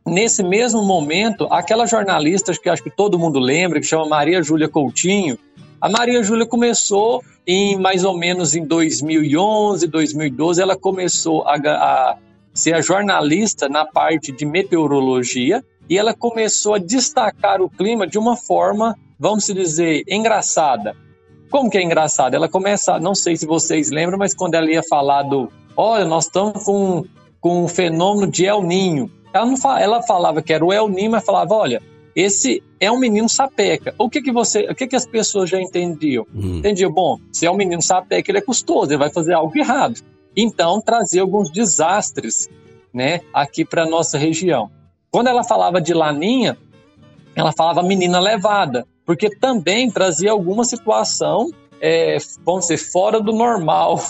nesse 0.07 0.43
mesmo 0.43 0.83
momento 0.83 1.49
aquela 1.51 1.87
jornalista 1.87 2.53
que 2.53 2.69
acho 2.69 2.83
que 2.83 2.91
todo 2.91 3.19
mundo 3.19 3.41
lembra 3.41 3.81
que 3.81 3.87
chama 3.87 4.07
Maria 4.07 4.43
Júlia 4.43 4.69
Coutinho 4.69 5.37
a 5.81 5.89
Maria 5.89 6.23
Júlia 6.23 6.47
começou 6.47 7.23
em 7.47 7.77
mais 7.79 8.05
ou 8.05 8.17
menos 8.17 8.55
em 8.55 8.65
2011 8.65 9.87
2012 9.89 10.63
ela 10.63 10.77
começou 10.77 11.43
a, 11.47 11.57
a 11.57 12.17
ser 12.57 12.83
jornalista 12.83 13.69
na 13.69 13.85
parte 13.85 14.33
de 14.33 14.47
meteorologia 14.47 15.63
e 15.89 15.97
ela 15.97 16.15
começou 16.15 16.75
a 16.75 16.79
destacar 16.79 17.61
o 17.61 17.69
clima 17.69 18.07
de 18.07 18.19
uma 18.19 18.37
forma, 18.37 18.97
vamos 19.19 19.45
dizer, 19.45 20.03
engraçada. 20.09 20.97
Como 21.51 21.71
que 21.71 21.79
é 21.79 21.83
engraçada? 21.83 22.35
Ela 22.35 22.49
começa, 22.49 22.99
não 22.99 23.15
sei 23.15 23.37
se 23.37 23.47
vocês 23.47 23.91
lembram, 23.91 24.19
mas 24.19 24.35
quando 24.35 24.55
ela 24.55 24.71
ia 24.71 24.83
falar 24.83 25.23
do, 25.23 25.49
olha, 25.77 26.05
nós 26.05 26.25
estamos 26.25 26.65
com, 26.65 27.05
com 27.41 27.65
um 27.65 27.69
fenômeno 27.69 28.27
de 28.27 28.47
El 28.47 28.63
Ninho. 28.63 29.11
Ela, 29.33 29.47
não, 29.47 29.79
ela 29.79 30.03
falava 30.03 30.43
que 30.43 30.53
era 30.53 30.65
o 30.65 30.73
El 30.73 30.89
Ninho, 30.89 31.13
mas 31.13 31.25
falava, 31.25 31.55
olha, 31.55 31.81
esse 32.17 32.63
é 32.81 32.91
um 32.91 32.99
menino 32.99 33.29
sapeca. 33.29 33.95
O 33.99 34.09
que 34.09 34.23
que 34.23 34.33
você, 34.33 34.63
o 34.71 34.75
que 34.75 34.87
que 34.87 34.97
as 34.97 35.07
pessoas 35.07 35.51
já 35.51 35.61
entendiam? 35.61 36.27
Hum. 36.35 36.59
Entendiam, 36.59 36.91
bom, 36.91 37.19
se 37.31 37.47
é 37.47 37.51
um 37.51 37.57
menino 37.57 37.83
sapeca, 37.83 38.31
ele 38.31 38.39
é 38.39 38.43
custoso, 38.43 38.91
ele 38.91 38.99
vai 38.99 39.11
fazer 39.11 39.35
algo 39.35 39.57
errado. 39.57 40.01
Então, 40.37 40.81
trazer 40.81 41.21
alguns 41.21 41.51
desastres, 41.51 42.49
né, 42.93 43.21
aqui 43.33 43.65
para 43.65 43.87
nossa 43.87 44.19
região. 44.19 44.71
Quando 45.11 45.29
ela 45.29 45.43
falava 45.43 45.81
de 45.81 45.95
Laninha, 45.95 46.59
ela 47.35 47.53
falava 47.53 47.83
menina 47.83 48.21
levada, 48.21 48.87
porque 49.05 49.31
também 49.31 49.91
trazia 49.91 50.31
alguma 50.31 50.65
situação, 50.65 51.51
é, 51.81 52.19
vamos 52.45 52.63
dizer, 52.63 52.79
fora 52.79 53.21
do 53.21 53.33
normal, 53.33 54.01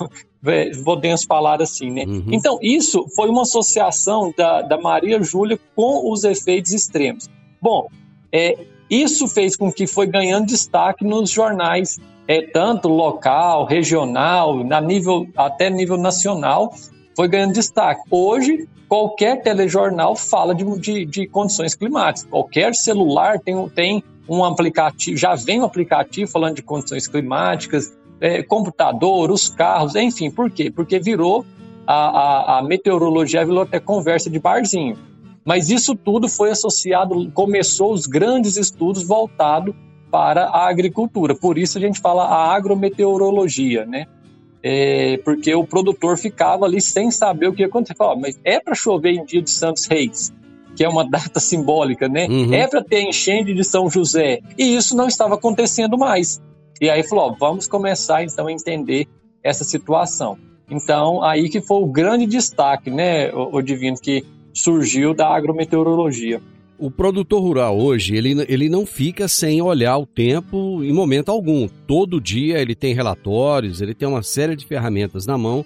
podemos 0.85 1.25
falar 1.25 1.61
assim, 1.61 1.91
né? 1.91 2.05
Uhum. 2.07 2.27
Então, 2.33 2.59
isso 2.63 3.07
foi 3.15 3.29
uma 3.29 3.43
associação 3.43 4.33
da, 4.37 4.63
da 4.63 4.79
Maria 4.79 5.23
Júlia 5.23 5.59
com 5.75 6.11
os 6.11 6.25
efeitos 6.25 6.73
extremos. 6.73 7.29
Bom, 7.61 7.89
é, 8.33 8.57
isso 8.91 9.27
fez 9.29 9.57
com 9.57 9.73
que 9.73 9.87
foi 9.87 10.07
ganhando 10.07 10.47
destaque 10.47 11.05
nos 11.05 11.31
jornais, 11.31 11.99
é, 12.29 12.43
tanto 12.43 12.89
local, 12.89 13.65
regional, 13.65 14.65
na 14.65 14.81
nível, 14.81 15.27
até 15.37 15.71
nível 15.71 15.97
nacional, 15.97 16.75
foi 17.15 17.29
ganhando 17.29 17.55
destaque. 17.55 18.03
Hoje, 18.11 18.69
qualquer 18.89 19.43
telejornal 19.43 20.15
fala 20.15 20.55
de, 20.55 20.65
de, 20.79 21.05
de 21.05 21.27
condições 21.27 21.75
climáticas. 21.75 22.29
Qualquer 22.31 22.75
celular 22.75 23.39
tem, 23.41 23.69
tem 23.71 24.05
um 24.29 24.45
aplicativo, 24.45 25.17
já 25.17 25.35
vem 25.35 25.61
um 25.61 25.65
aplicativo 25.65 26.31
falando 26.31 26.57
de 26.57 26.63
condições 26.63 27.07
climáticas, 27.07 27.97
é, 28.21 28.43
computador, 28.43 29.31
os 29.31 29.49
carros, 29.49 29.95
enfim. 29.95 30.31
Por 30.31 30.51
quê? 30.51 30.71
Porque 30.71 30.99
virou 30.99 31.45
a, 31.87 31.95
a, 31.95 32.59
a, 32.59 32.63
meteorologia 32.63 33.45
virou 33.45 33.63
até 33.63 33.79
conversa 33.79 34.29
de 34.29 34.39
barzinho. 34.39 34.97
Mas 35.47 35.71
isso 35.71 35.95
tudo 35.95 36.29
foi 36.29 36.51
associado, 36.51 37.31
começou 37.33 37.93
os 37.93 38.07
grandes 38.07 38.57
estudos 38.57 39.03
voltados 39.03 39.75
para 40.11 40.47
a 40.47 40.69
agricultura. 40.69 41.35
Por 41.35 41.57
isso 41.57 41.79
a 41.79 41.81
gente 41.81 42.01
fala 42.01 42.25
a 42.25 42.55
agrometeorologia, 42.55 43.87
né? 43.87 44.07
é, 44.69 45.19
porque 45.19 45.55
o 45.55 45.65
produtor 45.65 46.19
ficava 46.19 46.65
ali 46.65 46.81
sem 46.81 47.09
saber 47.13 47.47
o 47.47 47.53
que 47.53 47.63
ia 47.63 47.69
acontecer. 47.69 47.95
Falava, 47.95 48.19
mas 48.19 48.37
é 48.43 48.59
para 48.59 48.75
chover 48.75 49.13
em 49.13 49.25
dia 49.25 49.41
de 49.41 49.49
Santos 49.49 49.87
Reis, 49.87 50.33
que 50.75 50.85
é 50.85 50.89
uma 50.89 51.09
data 51.09 51.39
simbólica, 51.39 52.09
né? 52.09 52.27
Uhum. 52.27 52.53
É 52.53 52.67
para 52.67 52.83
ter 52.83 53.03
enchente 53.03 53.55
de 53.55 53.63
São 53.63 53.89
José. 53.89 54.41
E 54.59 54.75
isso 54.75 54.97
não 54.97 55.07
estava 55.07 55.37
acontecendo 55.37 55.97
mais. 55.97 56.43
E 56.81 56.91
aí 56.91 57.05
falou, 57.05 57.31
ó, 57.31 57.37
vamos 57.39 57.69
começar 57.69 58.25
então 58.25 58.49
a 58.49 58.53
entender 58.53 59.07
essa 59.41 59.63
situação. 59.63 60.37
Então, 60.69 61.23
aí 61.23 61.49
que 61.49 61.61
foi 61.61 61.81
o 61.81 61.87
grande 61.87 62.27
destaque, 62.27 62.91
né, 62.91 63.33
o, 63.33 63.63
Divino, 63.63 63.97
que 63.97 64.25
surgiu 64.57 65.13
da 65.13 65.29
agrometeorologia. 65.29 66.41
O 66.79 66.91
produtor 66.91 67.41
rural 67.41 67.79
hoje, 67.79 68.17
ele, 68.17 68.45
ele 68.49 68.69
não 68.69 68.85
fica 68.85 69.29
sem 69.29 69.63
olhar 69.63 69.97
o 69.99 70.07
tempo 70.07 70.83
em 70.83 70.93
momento 70.93 71.31
algum. 71.31 71.69
Todo 71.87 72.21
dia 72.21 72.59
ele 72.59 72.75
tem 72.75 72.95
relatórios, 72.95 73.81
ele 73.81 73.95
tem 73.95 74.09
uma 74.09 74.23
série 74.23 74.57
de 74.57 74.67
ferramentas 74.67 75.27
na 75.27 75.39
mão 75.39 75.65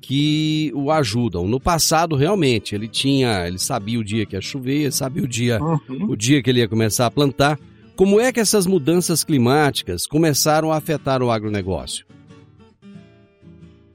que 0.00 0.72
o 0.74 0.90
ajudam. 0.90 1.46
No 1.46 1.60
passado, 1.60 2.16
realmente, 2.16 2.74
ele 2.74 2.88
tinha, 2.88 3.46
ele 3.46 3.58
sabia 3.58 3.98
o 3.98 4.04
dia 4.04 4.26
que 4.26 4.34
ia 4.34 4.40
chover, 4.40 4.90
sabia 4.92 5.22
o 5.22 5.28
dia, 5.28 5.62
uhum. 5.62 6.10
o 6.10 6.16
dia 6.16 6.42
que 6.42 6.50
ele 6.50 6.60
ia 6.60 6.68
começar 6.68 7.06
a 7.06 7.10
plantar. 7.10 7.58
Como 7.94 8.18
é 8.18 8.32
que 8.32 8.40
essas 8.40 8.66
mudanças 8.66 9.22
climáticas 9.22 10.06
começaram 10.06 10.72
a 10.72 10.76
afetar 10.76 11.22
o 11.22 11.30
agronegócio? 11.30 12.06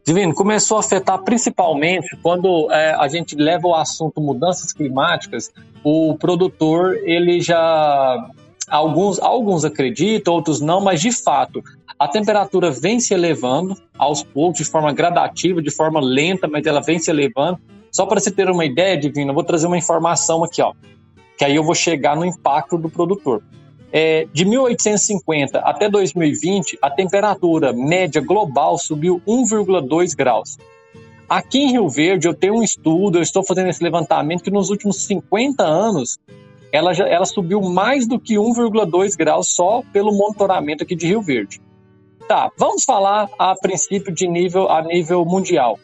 Divino, 0.06 0.36
começou 0.36 0.78
a 0.78 0.82
afetar 0.82 1.18
principalmente 1.24 2.16
quando 2.22 2.72
é, 2.72 2.94
a 2.94 3.08
gente 3.08 3.36
leva 3.36 3.68
o 3.68 3.74
assunto 3.74 4.22
mudanças 4.22 4.72
climáticas, 4.72 5.52
o 5.84 6.16
produtor, 6.20 6.96
ele 7.04 7.42
já. 7.42 8.30
Alguns, 8.70 9.20
alguns 9.20 9.66
acreditam, 9.66 10.34
outros 10.34 10.62
não, 10.62 10.80
mas 10.80 11.02
de 11.02 11.12
fato, 11.12 11.64
a 11.98 12.08
temperatura 12.08 12.70
vem 12.70 13.00
se 13.00 13.16
elevando 13.16 13.76
aos 13.98 14.22
poucos, 14.22 14.60
de 14.60 14.66
forma 14.66 14.94
gradativa, 14.94 15.60
de 15.60 15.72
forma 15.72 16.00
lenta, 16.00 16.48
mas 16.48 16.66
ela 16.68 16.82
vem 16.82 17.00
se 17.00 17.10
elevando. 17.10 17.60
Só 17.92 18.06
para 18.06 18.20
você 18.20 18.30
ter 18.30 18.50
uma 18.50 18.66
ideia, 18.66 18.98
Divino, 18.98 19.32
eu 19.32 19.34
vou 19.34 19.44
trazer 19.44 19.66
uma 19.66 19.78
informação 19.78 20.44
aqui, 20.44 20.62
ó, 20.62 20.74
que 21.36 21.46
aí 21.46 21.56
eu 21.56 21.64
vou 21.64 21.74
chegar 21.74 22.16
no 22.16 22.26
impacto 22.26 22.78
do 22.78 22.90
produtor. 22.90 23.42
É, 23.92 24.28
de 24.34 24.44
1850 24.46 25.60
até 25.60 25.90
2020, 25.90 26.78
a 26.82 26.90
temperatura 26.90 27.72
média 27.72 28.22
global 28.22 28.78
subiu 28.78 29.22
1,2 29.28 30.16
graus. 30.16 30.58
Aqui 31.28 31.60
em 31.60 31.72
Rio 31.72 31.90
Verde, 31.90 32.28
eu 32.28 32.34
tenho 32.34 32.56
um 32.56 32.64
estudo, 32.64 33.18
eu 33.18 33.24
estou 33.24 33.44
fazendo 33.44 33.70
esse 33.70 33.84
levantamento, 33.84 34.44
que 34.44 34.52
nos 34.52 34.70
últimos 34.70 35.06
50 35.06 35.64
anos, 35.64 36.20
ela, 36.72 36.94
já, 36.94 37.08
ela 37.08 37.26
subiu 37.26 37.62
mais 37.62 38.08
do 38.08 38.20
que 38.20 38.36
1,2 38.36 39.16
graus 39.18 39.48
só 39.50 39.82
pelo 39.92 40.12
monitoramento 40.12 40.84
aqui 40.84 40.96
de 40.96 41.08
Rio 41.08 41.22
Verde. 41.22 41.62
Tá, 42.28 42.52
vamos 42.58 42.84
falar 42.84 43.30
a 43.40 43.56
princípio 43.56 44.14
de 44.14 44.28
nível 44.28 44.70
a 44.70 44.82
nível 44.82 45.24
mundial. 45.26 45.80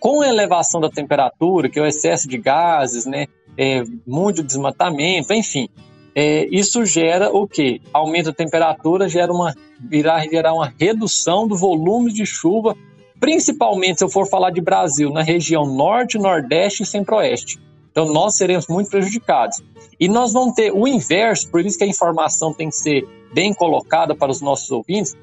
Com 0.00 0.22
a 0.22 0.28
elevação 0.28 0.80
da 0.80 0.90
temperatura, 0.90 1.68
que 1.68 1.78
é 1.78 1.82
o 1.82 1.86
excesso 1.86 2.28
de 2.28 2.38
gases, 2.38 3.06
né, 3.06 3.26
é, 3.56 3.82
muito 4.06 4.42
desmatamento, 4.42 5.32
enfim, 5.32 5.68
é, 6.14 6.46
isso 6.50 6.84
gera 6.84 7.30
o 7.30 7.46
quê? 7.46 7.80
Aumenta 7.92 8.30
a 8.30 8.34
temperatura, 8.34 9.08
gera 9.08 9.32
uma, 9.32 9.54
irá 9.90 10.20
gerar 10.26 10.54
uma 10.54 10.72
redução 10.78 11.46
do 11.46 11.56
volume 11.56 12.12
de 12.12 12.26
chuva, 12.26 12.76
principalmente 13.20 13.98
se 13.98 14.04
eu 14.04 14.08
for 14.08 14.26
falar 14.26 14.50
de 14.50 14.60
Brasil, 14.60 15.10
na 15.10 15.22
região 15.22 15.66
norte, 15.66 16.18
nordeste 16.18 16.82
e 16.82 16.86
centro-oeste. 16.86 17.58
Então 17.90 18.12
nós 18.12 18.36
seremos 18.36 18.66
muito 18.68 18.90
prejudicados. 18.90 19.62
E 19.98 20.08
nós 20.08 20.32
vamos 20.32 20.54
ter 20.54 20.72
o 20.72 20.86
inverso, 20.86 21.50
por 21.50 21.64
isso 21.64 21.76
que 21.76 21.84
a 21.84 21.88
informação 21.88 22.52
tem 22.52 22.68
que 22.68 22.76
ser 22.76 23.06
bem 23.32 23.52
colocada 23.52 24.14
para 24.14 24.30
os 24.30 24.40
nossos 24.40 24.70
ouvintes, 24.70 25.16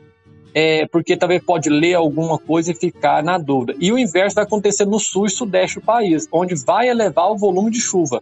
é, 0.53 0.85
porque 0.87 1.17
talvez 1.17 1.43
pode 1.43 1.69
ler 1.69 1.95
alguma 1.95 2.37
coisa 2.37 2.71
e 2.71 2.75
ficar 2.75 3.23
na 3.23 3.37
dúvida. 3.37 3.75
E 3.79 3.91
o 3.91 3.97
inverso 3.97 4.35
vai 4.35 4.43
acontecer 4.43 4.85
no 4.85 4.99
sul 4.99 5.25
e 5.25 5.29
sudeste 5.29 5.79
do 5.79 5.85
país, 5.85 6.27
onde 6.31 6.55
vai 6.55 6.89
elevar 6.89 7.31
o 7.31 7.37
volume 7.37 7.71
de 7.71 7.81
chuva 7.81 8.21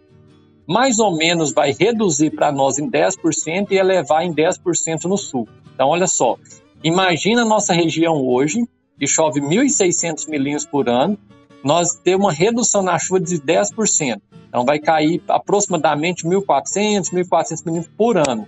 mais 0.66 0.98
ou 0.98 1.16
menos 1.16 1.52
vai 1.52 1.72
reduzir 1.72 2.30
para 2.30 2.50
nós 2.50 2.78
em 2.78 2.90
10% 2.90 3.70
e 3.70 3.76
elevar 3.76 4.24
em 4.24 4.34
10% 4.34 5.04
no 5.04 5.16
sul. 5.16 5.48
Então, 5.74 5.88
olha 5.88 6.06
só, 6.06 6.36
imagina 6.82 7.42
a 7.42 7.44
nossa 7.44 7.72
região 7.72 8.24
hoje, 8.24 8.64
que 8.98 9.06
chove 9.06 9.40
1.600 9.40 10.28
milímetros 10.28 10.66
por 10.66 10.88
ano, 10.88 11.18
nós 11.62 11.94
temos 11.94 12.26
uma 12.26 12.32
redução 12.32 12.82
na 12.82 12.98
chuva 12.98 13.20
de 13.20 13.40
10%. 13.40 14.20
Então, 14.48 14.64
vai 14.64 14.78
cair 14.78 15.22
aproximadamente 15.28 16.24
1.400, 16.24 17.10
1.400 17.12 17.64
milímetros 17.64 17.94
por 17.96 18.16
ano. 18.16 18.46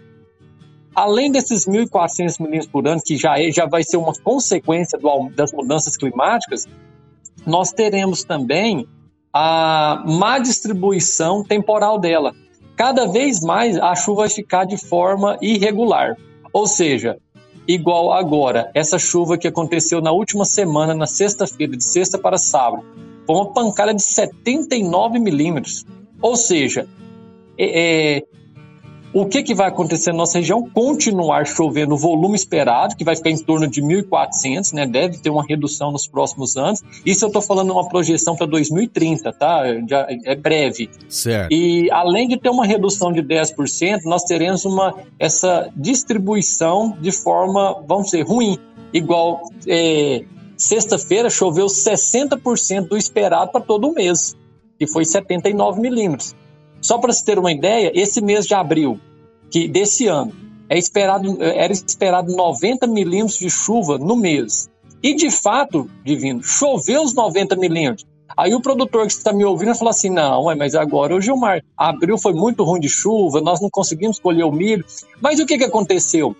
Além 0.94 1.30
desses 1.30 1.66
1.400 1.66 2.40
milímetros 2.40 2.70
por 2.70 2.86
ano, 2.86 3.00
que 3.04 3.16
já, 3.16 3.38
é, 3.38 3.50
já 3.50 3.66
vai 3.66 3.82
ser 3.82 3.96
uma 3.96 4.12
consequência 4.14 4.98
do, 4.98 5.28
das 5.30 5.52
mudanças 5.52 5.96
climáticas, 5.96 6.66
nós 7.44 7.72
teremos 7.72 8.24
também 8.24 8.88
a 9.38 10.02
má 10.06 10.38
distribuição 10.38 11.44
temporal 11.44 11.98
dela. 11.98 12.34
Cada 12.74 13.06
vez 13.06 13.40
mais 13.40 13.76
a 13.76 13.94
chuva 13.94 14.22
vai 14.22 14.30
ficar 14.30 14.64
de 14.64 14.78
forma 14.78 15.36
irregular. 15.42 16.16
Ou 16.54 16.66
seja, 16.66 17.18
igual 17.68 18.14
agora, 18.14 18.70
essa 18.74 18.98
chuva 18.98 19.36
que 19.36 19.46
aconteceu 19.46 20.00
na 20.00 20.10
última 20.10 20.46
semana, 20.46 20.94
na 20.94 21.06
sexta-feira, 21.06 21.76
de 21.76 21.84
sexta 21.84 22.18
para 22.18 22.38
sábado, 22.38 22.82
foi 23.26 23.36
uma 23.36 23.52
pancada 23.52 23.92
de 23.92 24.02
79 24.02 25.18
milímetros. 25.18 25.84
Ou 26.22 26.34
seja, 26.34 26.88
é, 27.58 28.16
é, 28.16 28.22
o 29.16 29.24
que, 29.24 29.42
que 29.42 29.54
vai 29.54 29.68
acontecer 29.68 30.12
na 30.12 30.18
nossa 30.18 30.36
região? 30.36 30.68
Continuar 30.68 31.46
chovendo 31.46 31.94
o 31.94 31.96
volume 31.96 32.34
esperado, 32.34 32.94
que 32.94 33.02
vai 33.02 33.16
ficar 33.16 33.30
em 33.30 33.38
torno 33.38 33.66
de 33.66 33.80
1.400, 33.80 34.74
né? 34.74 34.86
Deve 34.86 35.16
ter 35.16 35.30
uma 35.30 35.42
redução 35.42 35.90
nos 35.90 36.06
próximos 36.06 36.54
anos. 36.54 36.82
Isso 37.04 37.24
eu 37.24 37.28
estou 37.28 37.40
falando 37.40 37.72
uma 37.72 37.88
projeção 37.88 38.36
para 38.36 38.46
2030, 38.46 39.32
tá? 39.32 39.62
Já 39.88 40.06
é 40.22 40.34
breve. 40.36 40.90
Certo. 41.08 41.50
E 41.50 41.90
além 41.90 42.28
de 42.28 42.36
ter 42.36 42.50
uma 42.50 42.66
redução 42.66 43.10
de 43.10 43.22
10%, 43.22 44.02
nós 44.04 44.22
teremos 44.24 44.66
uma, 44.66 44.94
essa 45.18 45.70
distribuição 45.74 46.94
de 47.00 47.10
forma, 47.10 47.82
vamos 47.88 48.10
dizer, 48.10 48.20
ruim. 48.20 48.58
Igual 48.92 49.48
é, 49.66 50.24
sexta-feira 50.58 51.30
choveu 51.30 51.64
60% 51.68 52.88
do 52.88 52.98
esperado 52.98 53.50
para 53.50 53.62
todo 53.62 53.88
o 53.88 53.94
mês, 53.94 54.36
que 54.78 54.86
foi 54.86 55.06
79 55.06 55.80
milímetros. 55.80 56.36
Só 56.86 56.98
para 56.98 57.12
se 57.12 57.24
ter 57.24 57.36
uma 57.36 57.50
ideia, 57.50 57.90
esse 57.96 58.20
mês 58.20 58.46
de 58.46 58.54
abril, 58.54 59.00
que 59.50 59.66
desse 59.66 60.06
ano, 60.06 60.32
é 60.68 60.78
esperado, 60.78 61.36
era 61.42 61.72
esperado 61.72 62.32
90 62.32 62.86
milímetros 62.86 63.40
de 63.40 63.50
chuva 63.50 63.98
no 63.98 64.14
mês. 64.14 64.70
E 65.02 65.12
de 65.12 65.28
fato, 65.28 65.90
Divino, 66.04 66.44
choveu 66.44 67.02
os 67.02 67.12
90 67.12 67.56
milímetros. 67.56 68.06
Aí 68.36 68.54
o 68.54 68.60
produtor 68.60 69.04
que 69.08 69.12
está 69.12 69.32
me 69.32 69.44
ouvindo 69.44 69.74
falou 69.74 69.90
assim: 69.90 70.10
não, 70.10 70.44
mas 70.56 70.76
agora 70.76 71.16
o 71.16 71.20
Gilmar, 71.20 71.60
abril 71.76 72.16
foi 72.18 72.32
muito 72.32 72.62
ruim 72.62 72.78
de 72.78 72.88
chuva, 72.88 73.40
nós 73.40 73.60
não 73.60 73.68
conseguimos 73.68 74.20
colher 74.20 74.44
o 74.44 74.52
milho. 74.52 74.84
Mas 75.20 75.40
o 75.40 75.46
que, 75.46 75.58
que 75.58 75.64
aconteceu? 75.64 76.36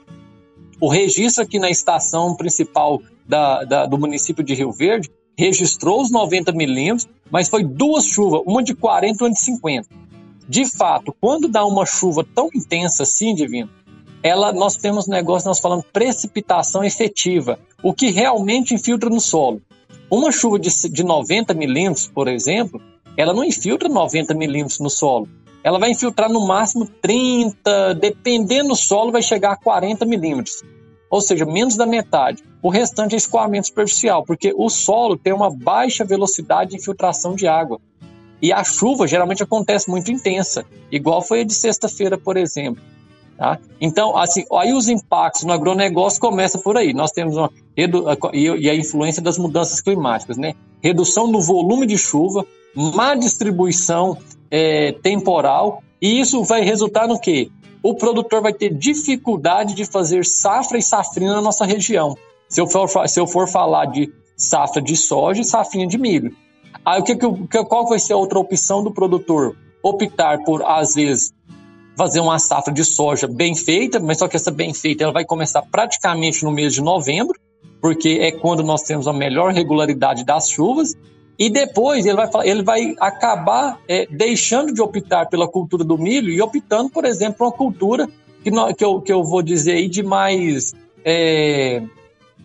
O 0.81 0.89
registro 0.89 1.43
aqui 1.43 1.59
na 1.59 1.71
estação 1.71 2.37
principal 2.37 3.03
da, 3.27 3.65
da, 3.65 3.87
do 3.87 3.99
município 3.99 4.45
de 4.45 4.55
Rio 4.55 4.71
Verde 4.71 5.11
registrou 5.37 6.01
os 6.01 6.13
90 6.13 6.53
milímetros, 6.53 7.09
mas 7.33 7.49
foi 7.49 7.65
duas 7.65 8.05
chuvas, 8.05 8.43
uma 8.47 8.63
de 8.63 8.77
40 8.77 9.25
e 9.25 9.27
uma 9.27 9.33
de 9.33 9.41
50 9.41 10.06
de 10.49 10.65
fato, 10.65 11.15
quando 11.21 11.49
dá 11.49 11.65
uma 11.65 11.85
chuva 11.85 12.25
tão 12.35 12.49
intensa 12.55 13.03
assim, 13.03 13.35
divino, 13.35 13.69
ela, 14.23 14.53
nós 14.53 14.77
temos 14.77 15.07
um 15.07 15.11
negócio, 15.11 15.49
nós 15.49 15.61
falamos 15.61 15.85
precipitação 15.93 16.83
efetiva, 16.85 17.59
o 17.83 17.93
que 17.93 18.11
realmente 18.11 18.75
infiltra 18.75 19.09
no 19.09 19.21
solo. 19.21 19.61
Uma 20.11 20.31
chuva 20.31 20.59
de, 20.59 20.71
de 20.89 21.05
90 21.05 21.55
milímetros, 21.55 22.09
por 22.09 22.29
exemplo, 22.29 22.81
ela 23.17 23.33
não 23.33 23.45
infiltra 23.45 23.89
90 23.89 24.35
milímetros 24.35 24.79
no 24.79 24.91
solo. 24.91 25.29
Ela 25.65 25.79
vai 25.79 25.91
infiltrar 25.91 26.31
no 26.31 26.47
máximo 26.47 26.87
30, 26.87 27.95
dependendo 27.95 28.69
do 28.69 28.77
solo, 28.77 29.11
vai 29.11 29.23
chegar 29.23 29.53
a 29.53 29.57
40 29.57 30.05
milímetros. 30.07 30.63
Ou 31.11 31.21
seja, 31.21 31.45
menos 31.45 31.77
da 31.77 31.87
metade. 31.87 32.43
O 32.63 32.69
restante 32.69 33.15
é 33.15 33.19
escoamento 33.19 33.69
superficial, 33.69 34.25
porque 34.25 34.53
o 34.57 34.69
solo 34.69 35.17
tem 35.17 35.33
uma 35.33 35.51
baixa 35.51 36.05
velocidade 36.05 36.71
de 36.71 36.77
infiltração 36.77 37.35
de 37.35 37.49
água. 37.49 37.81
E 38.41 38.53
a 38.53 38.63
chuva 38.63 39.07
geralmente 39.07 39.43
acontece 39.43 39.89
muito 39.91 40.11
intensa, 40.11 40.65
igual 40.91 41.23
foi 41.23 41.41
a 41.41 41.45
de 41.45 41.55
sexta-feira, 41.55 42.19
por 42.19 42.37
exemplo. 42.37 42.83
Tá? 43.37 43.59
Então, 43.81 44.17
assim, 44.17 44.45
aí 44.53 44.73
os 44.73 44.89
impactos 44.89 45.45
no 45.45 45.53
agronegócio 45.53 46.21
começam 46.21 46.61
por 46.61 46.77
aí. 46.77 46.95
Nós 46.95 47.13
temos 47.13 47.37
uma 47.37 47.51
e 48.33 48.71
a 48.71 48.75
influência 48.75 49.21
das 49.21 49.37
mudanças 49.37 49.83
climáticas, 49.83 50.39
né? 50.39 50.55
Redução 50.83 51.31
do 51.31 51.41
volume 51.41 51.87
de 51.87 51.99
chuva, 51.99 52.47
má 52.75 53.15
distribuição 53.15 54.17
é, 54.51 54.93
temporal, 54.93 55.83
e 56.01 56.19
isso 56.19 56.43
vai 56.45 56.63
resultar 56.63 57.07
no 57.07 57.21
quê? 57.21 57.51
O 57.83 57.95
produtor 57.95 58.41
vai 58.41 58.55
ter 58.55 58.73
dificuldade 58.73 59.75
de 59.75 59.85
fazer 59.85 60.25
safra 60.25 60.79
e 60.79 60.83
safrina 60.83 61.35
na 61.35 61.43
nossa 61.43 61.67
região. 61.67 62.17
Se 62.49 62.61
eu 62.61 62.67
for, 62.67 62.89
se 63.07 63.21
eu 63.21 63.27
for 63.27 63.47
falar 63.47 63.87
de 63.87 64.11
safra 64.37 64.81
de 64.81 64.97
soja 64.97 65.43
e 65.43 65.45
safrinha 65.45 65.87
de 65.87 65.99
milho. 65.99 66.35
Aí 66.87 67.01
o 67.01 67.03
que, 67.03 67.17
que, 67.17 67.65
qual 67.65 67.89
vai 67.89 67.99
ser 67.99 68.13
a 68.13 68.17
outra 68.17 68.39
opção 68.39 68.81
do 68.85 68.93
produtor? 68.93 69.57
Optar 69.83 70.45
por, 70.45 70.63
às 70.65 70.95
vezes, 70.95 71.33
fazer 71.97 72.21
uma 72.21 72.39
safra 72.39 72.73
de 72.73 72.85
soja 72.85 73.27
bem 73.27 73.57
feita, 73.57 73.99
mas 73.99 74.19
só 74.19 74.29
que 74.29 74.37
essa 74.37 74.53
bem 74.53 74.73
feita 74.73 75.03
ela 75.03 75.13
vai 75.13 75.25
começar 75.25 75.63
praticamente 75.63 76.45
no 76.45 76.53
mês 76.53 76.73
de 76.73 76.81
novembro, 76.81 77.37
porque 77.81 78.21
é 78.21 78.31
quando 78.31 78.63
nós 78.63 78.83
temos 78.83 79.09
a 79.09 79.13
melhor 79.13 79.53
regularidade 79.53 80.25
das 80.25 80.49
chuvas, 80.49 80.95
e 81.37 81.51
depois 81.51 82.07
ele 82.07 82.17
vai, 82.17 82.49
ele 82.49 82.63
vai 82.63 82.95
acabar 83.01 83.81
é, 83.89 84.07
deixando 84.07 84.73
de 84.73 84.81
optar 84.81 85.27
pela 85.27 85.49
cultura 85.49 85.83
do 85.83 85.99
milho 85.99 86.31
e 86.31 86.41
optando, 86.41 86.89
por 86.89 87.05
exemplo, 87.05 87.47
uma 87.47 87.53
cultura 87.53 88.09
que, 88.45 88.51
que, 88.75 88.85
eu, 88.85 89.01
que 89.01 89.13
eu 89.13 89.25
vou 89.25 89.43
dizer 89.43 89.73
aí 89.73 89.89
de 89.89 90.05
mais 90.05 90.73
é, 91.05 91.83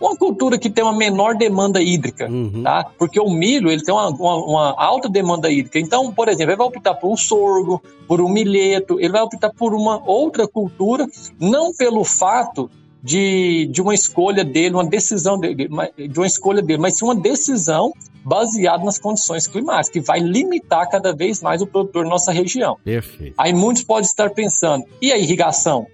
uma 0.01 0.15
cultura 0.15 0.57
que 0.57 0.69
tem 0.69 0.83
uma 0.83 0.95
menor 0.95 1.35
demanda 1.35 1.81
hídrica, 1.81 2.27
uhum. 2.27 2.63
tá? 2.63 2.91
Porque 2.97 3.19
o 3.19 3.29
milho, 3.29 3.69
ele 3.69 3.83
tem 3.83 3.93
uma, 3.93 4.09
uma, 4.09 4.35
uma, 4.35 4.75
alta 4.75 5.07
demanda 5.07 5.49
hídrica. 5.49 5.79
Então, 5.79 6.11
por 6.11 6.27
exemplo, 6.27 6.51
ele 6.51 6.57
vai 6.57 6.67
optar 6.67 6.95
por 6.95 7.11
um 7.11 7.15
sorgo, 7.15 7.81
por 8.07 8.19
um 8.19 8.27
milheto, 8.27 8.99
ele 8.99 9.11
vai 9.11 9.21
optar 9.21 9.51
por 9.51 9.73
uma 9.73 10.01
outra 10.05 10.47
cultura, 10.47 11.07
não 11.39 11.71
pelo 11.73 12.03
fato 12.03 12.69
de, 13.03 13.67
de 13.71 13.81
uma 13.81 13.93
escolha 13.93 14.43
dele, 14.43 14.75
uma 14.75 14.85
decisão 14.85 15.39
dele, 15.39 15.67
de 15.97 16.19
uma 16.19 16.27
escolha 16.27 16.61
dele, 16.61 16.81
mas 16.81 16.97
sim 16.97 17.05
uma 17.05 17.15
decisão 17.15 17.91
baseada 18.23 18.83
nas 18.83 18.99
condições 18.99 19.47
climáticas, 19.47 19.89
que 19.89 19.99
vai 19.99 20.19
limitar 20.19 20.87
cada 20.89 21.13
vez 21.13 21.41
mais 21.41 21.61
o 21.61 21.67
produtor 21.67 22.03
na 22.03 22.11
nossa 22.11 22.31
região. 22.31 22.77
Perfeito. 22.83 23.33
Aí 23.37 23.53
muitos 23.53 23.83
podem 23.83 24.05
estar 24.05 24.29
pensando, 24.31 24.85
e 25.01 25.11
a 25.11 25.17
irrigação? 25.17 25.87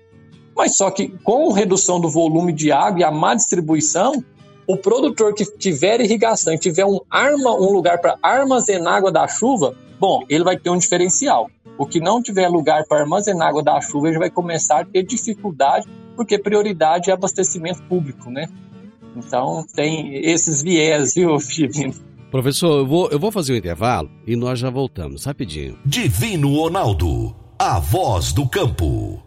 Mas 0.57 0.75
só 0.75 0.89
que 0.89 1.09
com 1.23 1.51
redução 1.51 2.01
do 2.01 2.09
volume 2.09 2.51
de 2.51 2.71
água 2.71 2.99
e 2.99 3.03
a 3.03 3.11
má 3.11 3.35
distribuição, 3.35 4.23
o 4.65 4.75
produtor 4.75 5.35
que 5.35 5.45
tiver 5.45 6.01
irrigação 6.01 6.51
e 6.51 6.57
tiver 6.57 6.83
um, 6.83 6.99
arma, 7.09 7.53
um 7.53 7.71
lugar 7.71 7.99
para 8.01 8.17
armazenar 8.23 8.95
água 8.95 9.11
da 9.11 9.27
chuva, 9.27 9.75
bom, 9.99 10.23
ele 10.27 10.43
vai 10.43 10.57
ter 10.57 10.71
um 10.71 10.77
diferencial. 10.77 11.47
O 11.77 11.85
que 11.85 11.99
não 11.99 12.23
tiver 12.23 12.47
lugar 12.49 12.85
para 12.85 13.01
armazenar 13.01 13.49
água 13.49 13.61
da 13.61 13.79
chuva, 13.79 14.07
ele 14.09 14.17
vai 14.17 14.31
começar 14.31 14.81
a 14.81 14.85
ter 14.85 15.03
dificuldade, 15.03 15.87
porque 16.15 16.39
prioridade 16.39 17.11
é 17.11 17.13
abastecimento 17.13 17.83
público, 17.83 18.31
né? 18.31 18.49
Então 19.15 19.63
tem 19.75 20.25
esses 20.25 20.63
viés, 20.63 21.13
viu, 21.13 21.37
Divino? 21.37 21.93
Professor, 22.31 22.79
eu 22.79 22.87
vou, 22.87 23.09
eu 23.09 23.19
vou 23.19 23.31
fazer 23.31 23.53
um 23.53 23.57
intervalo 23.57 24.09
e 24.25 24.35
nós 24.35 24.57
já 24.57 24.71
voltamos, 24.71 25.23
rapidinho. 25.23 25.77
Divino 25.85 26.55
Ronaldo, 26.55 27.35
a 27.59 27.79
voz 27.79 28.33
do 28.33 28.49
campo. 28.49 29.26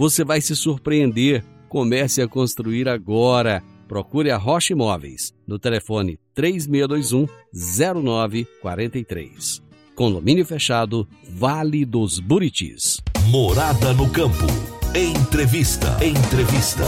você 0.00 0.24
vai 0.24 0.40
se 0.40 0.56
surpreender. 0.56 1.44
Comece 1.68 2.22
a 2.22 2.26
construir 2.26 2.88
agora. 2.88 3.62
Procure 3.86 4.30
a 4.30 4.38
Rocha 4.38 4.72
Imóveis 4.72 5.34
no 5.46 5.58
telefone 5.58 6.18
3621 6.34 7.28
0943. 7.52 9.62
Condomínio 9.94 10.46
fechado, 10.46 11.06
Vale 11.28 11.84
dos 11.84 12.18
Buritis. 12.18 12.96
Morada 13.26 13.92
no 13.92 14.08
campo. 14.08 14.46
Entrevista. 14.94 15.98
Entrevista. 16.02 16.84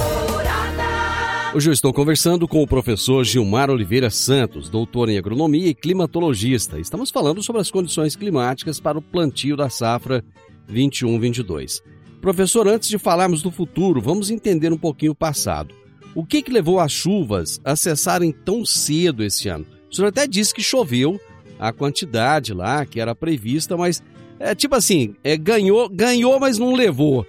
Hoje 1.54 1.68
eu 1.68 1.74
estou 1.74 1.92
conversando 1.92 2.48
com 2.48 2.62
o 2.62 2.66
professor 2.66 3.22
Gilmar 3.24 3.70
Oliveira 3.70 4.08
Santos, 4.08 4.70
doutor 4.70 5.10
em 5.10 5.18
agronomia 5.18 5.68
e 5.68 5.74
climatologista. 5.74 6.80
Estamos 6.80 7.10
falando 7.10 7.42
sobre 7.42 7.60
as 7.60 7.70
condições 7.70 8.16
climáticas 8.16 8.80
para 8.80 8.96
o 8.96 9.02
plantio 9.02 9.54
da 9.54 9.68
safra 9.68 10.24
21-22. 10.66 11.82
Professor, 12.22 12.68
antes 12.68 12.88
de 12.88 12.98
falarmos 12.98 13.42
do 13.42 13.50
futuro, 13.50 14.00
vamos 14.00 14.30
entender 14.30 14.72
um 14.72 14.78
pouquinho 14.78 15.10
o 15.10 15.14
passado. 15.14 15.74
O 16.14 16.24
que, 16.24 16.40
que 16.40 16.52
levou 16.52 16.78
as 16.78 16.92
chuvas 16.92 17.60
a 17.64 17.74
cessarem 17.74 18.30
tão 18.30 18.64
cedo 18.64 19.24
esse 19.24 19.48
ano? 19.48 19.66
O 19.90 19.94
senhor 19.94 20.06
até 20.06 20.24
disse 20.24 20.54
que 20.54 20.62
choveu 20.62 21.20
a 21.58 21.72
quantidade 21.72 22.54
lá 22.54 22.86
que 22.86 23.00
era 23.00 23.12
prevista, 23.12 23.76
mas 23.76 24.00
é 24.38 24.54
tipo 24.54 24.76
assim, 24.76 25.16
é, 25.24 25.36
ganhou, 25.36 25.88
ganhou, 25.88 26.38
mas 26.38 26.58
não 26.58 26.74
levou. 26.74 27.26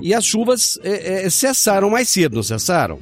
e 0.00 0.14
as 0.14 0.24
chuvas 0.24 0.78
é, 0.84 1.26
é, 1.26 1.30
cessaram 1.30 1.90
mais 1.90 2.08
cedo, 2.08 2.36
não 2.36 2.42
cessaram? 2.44 3.00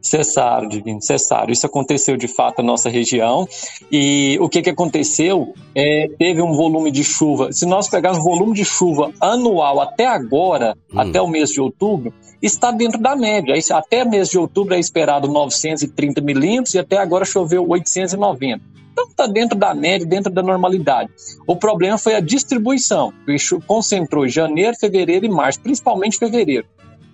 Cessaram, 0.00 0.68
Divino, 0.68 1.02
cessaram. 1.02 1.50
Isso 1.50 1.66
aconteceu 1.66 2.16
de 2.16 2.28
fato 2.28 2.62
na 2.62 2.68
nossa 2.68 2.88
região. 2.88 3.46
E 3.90 4.38
o 4.40 4.48
que, 4.48 4.62
que 4.62 4.70
aconteceu? 4.70 5.54
É, 5.74 6.08
teve 6.18 6.40
um 6.40 6.52
volume 6.52 6.90
de 6.90 7.04
chuva. 7.04 7.52
Se 7.52 7.66
nós 7.66 7.88
pegarmos 7.88 8.20
o 8.20 8.24
volume 8.24 8.54
de 8.54 8.64
chuva 8.64 9.12
anual 9.20 9.80
até 9.80 10.06
agora, 10.06 10.76
hum. 10.92 11.00
até 11.00 11.20
o 11.20 11.28
mês 11.28 11.50
de 11.50 11.60
outubro, 11.60 12.12
está 12.40 12.70
dentro 12.70 13.00
da 13.00 13.16
média. 13.16 13.54
Até 13.72 14.04
mês 14.04 14.28
de 14.28 14.38
outubro 14.38 14.74
é 14.74 14.78
esperado 14.78 15.28
930 15.28 16.20
milímetros 16.20 16.74
e 16.74 16.78
até 16.78 16.98
agora 16.98 17.24
choveu 17.24 17.68
890. 17.68 18.78
Então 18.98 19.06
está 19.10 19.26
dentro 19.28 19.56
da 19.56 19.72
média, 19.74 20.04
dentro 20.04 20.32
da 20.32 20.42
normalidade. 20.42 21.10
O 21.46 21.54
problema 21.54 21.96
foi 21.96 22.16
a 22.16 22.20
distribuição, 22.20 23.12
que 23.24 23.36
concentrou 23.64 24.26
janeiro, 24.26 24.76
fevereiro 24.76 25.24
e 25.24 25.28
março, 25.28 25.60
principalmente 25.60 26.18
fevereiro. 26.18 26.66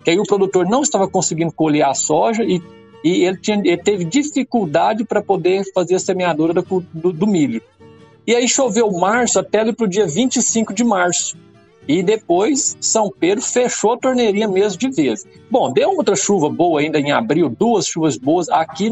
Que 0.04 0.10
aí 0.10 0.18
o 0.18 0.24
produtor 0.24 0.66
não 0.68 0.82
estava 0.82 1.08
conseguindo 1.08 1.50
colher 1.50 1.84
a 1.84 1.94
soja 1.94 2.44
e, 2.44 2.62
e 3.02 3.24
ele, 3.24 3.38
tinha, 3.38 3.58
ele 3.58 3.78
teve 3.78 4.04
dificuldade 4.04 5.04
para 5.04 5.22
poder 5.22 5.64
fazer 5.72 5.94
a 5.94 5.98
semeadura 5.98 6.52
do, 6.52 6.84
do, 6.92 7.12
do 7.12 7.26
milho. 7.26 7.62
E 8.26 8.34
aí 8.34 8.48
choveu 8.48 8.90
março 8.92 9.38
até 9.38 9.70
para 9.72 9.84
o 9.84 9.88
dia 9.88 10.06
25 10.06 10.72
de 10.72 10.84
março. 10.84 11.36
E 11.86 12.02
depois 12.02 12.76
São 12.80 13.10
Pedro 13.10 13.42
fechou 13.42 13.92
a 13.92 13.98
torneirinha 13.98 14.48
mesmo 14.48 14.78
de 14.78 14.90
vez. 14.90 15.26
Bom, 15.50 15.72
deu 15.72 15.90
outra 15.90 16.16
chuva 16.16 16.48
boa 16.48 16.80
ainda 16.80 16.98
em 16.98 17.12
abril, 17.12 17.48
duas 17.48 17.86
chuvas 17.86 18.16
boas 18.16 18.48
aqui 18.48 18.90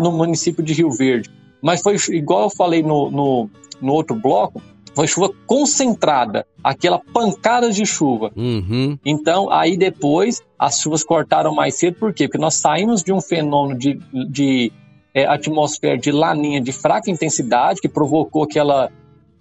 no 0.00 0.12
município 0.12 0.62
de 0.62 0.72
Rio 0.72 0.90
Verde. 0.90 1.30
Mas 1.62 1.80
foi 1.80 1.96
igual 2.10 2.44
eu 2.44 2.50
falei 2.50 2.82
no, 2.82 3.10
no, 3.10 3.50
no 3.80 3.92
outro 3.92 4.16
bloco, 4.16 4.60
foi 4.94 5.06
chuva 5.06 5.30
concentrada, 5.46 6.46
aquela 6.62 6.98
pancada 6.98 7.70
de 7.70 7.84
chuva. 7.84 8.30
Uhum. 8.36 8.98
Então, 9.04 9.50
aí 9.50 9.76
depois 9.76 10.42
as 10.58 10.78
chuvas 10.78 11.02
cortaram 11.02 11.54
mais 11.54 11.78
cedo, 11.78 11.98
por 11.98 12.14
quê? 12.14 12.26
Porque 12.28 12.38
nós 12.38 12.54
saímos 12.54 13.02
de 13.02 13.12
um 13.12 13.20
fenômeno 13.20 13.78
de, 13.78 14.00
de 14.30 14.72
é, 15.12 15.26
atmosfera 15.26 15.98
de 15.98 16.10
laninha 16.10 16.60
de 16.60 16.72
fraca 16.72 17.10
intensidade, 17.10 17.80
que 17.80 17.88
provocou 17.88 18.44
aquela 18.44 18.90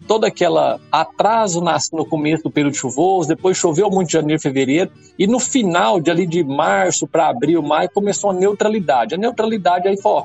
todo 0.08 0.26
aquele 0.26 0.58
atraso 0.92 1.64
no 1.94 2.06
começo 2.06 2.44
do 2.44 2.52
período 2.52 2.76
chuvoso, 2.76 3.30
depois 3.30 3.58
choveu 3.58 3.90
muito 3.90 4.08
de 4.08 4.14
janeiro, 4.14 4.42
fevereiro, 4.42 4.92
e 5.18 5.26
no 5.26 5.40
final 5.40 6.02
de 6.02 6.12
ali 6.12 6.28
de 6.28 6.44
março 6.44 7.08
para 7.08 7.30
abril, 7.30 7.62
maio, 7.62 7.90
começou 7.90 8.32
a 8.32 8.34
neutralidade. 8.34 9.16
A 9.16 9.18
neutralidade 9.18 9.88
aí 9.88 9.96
foi, 9.98 10.24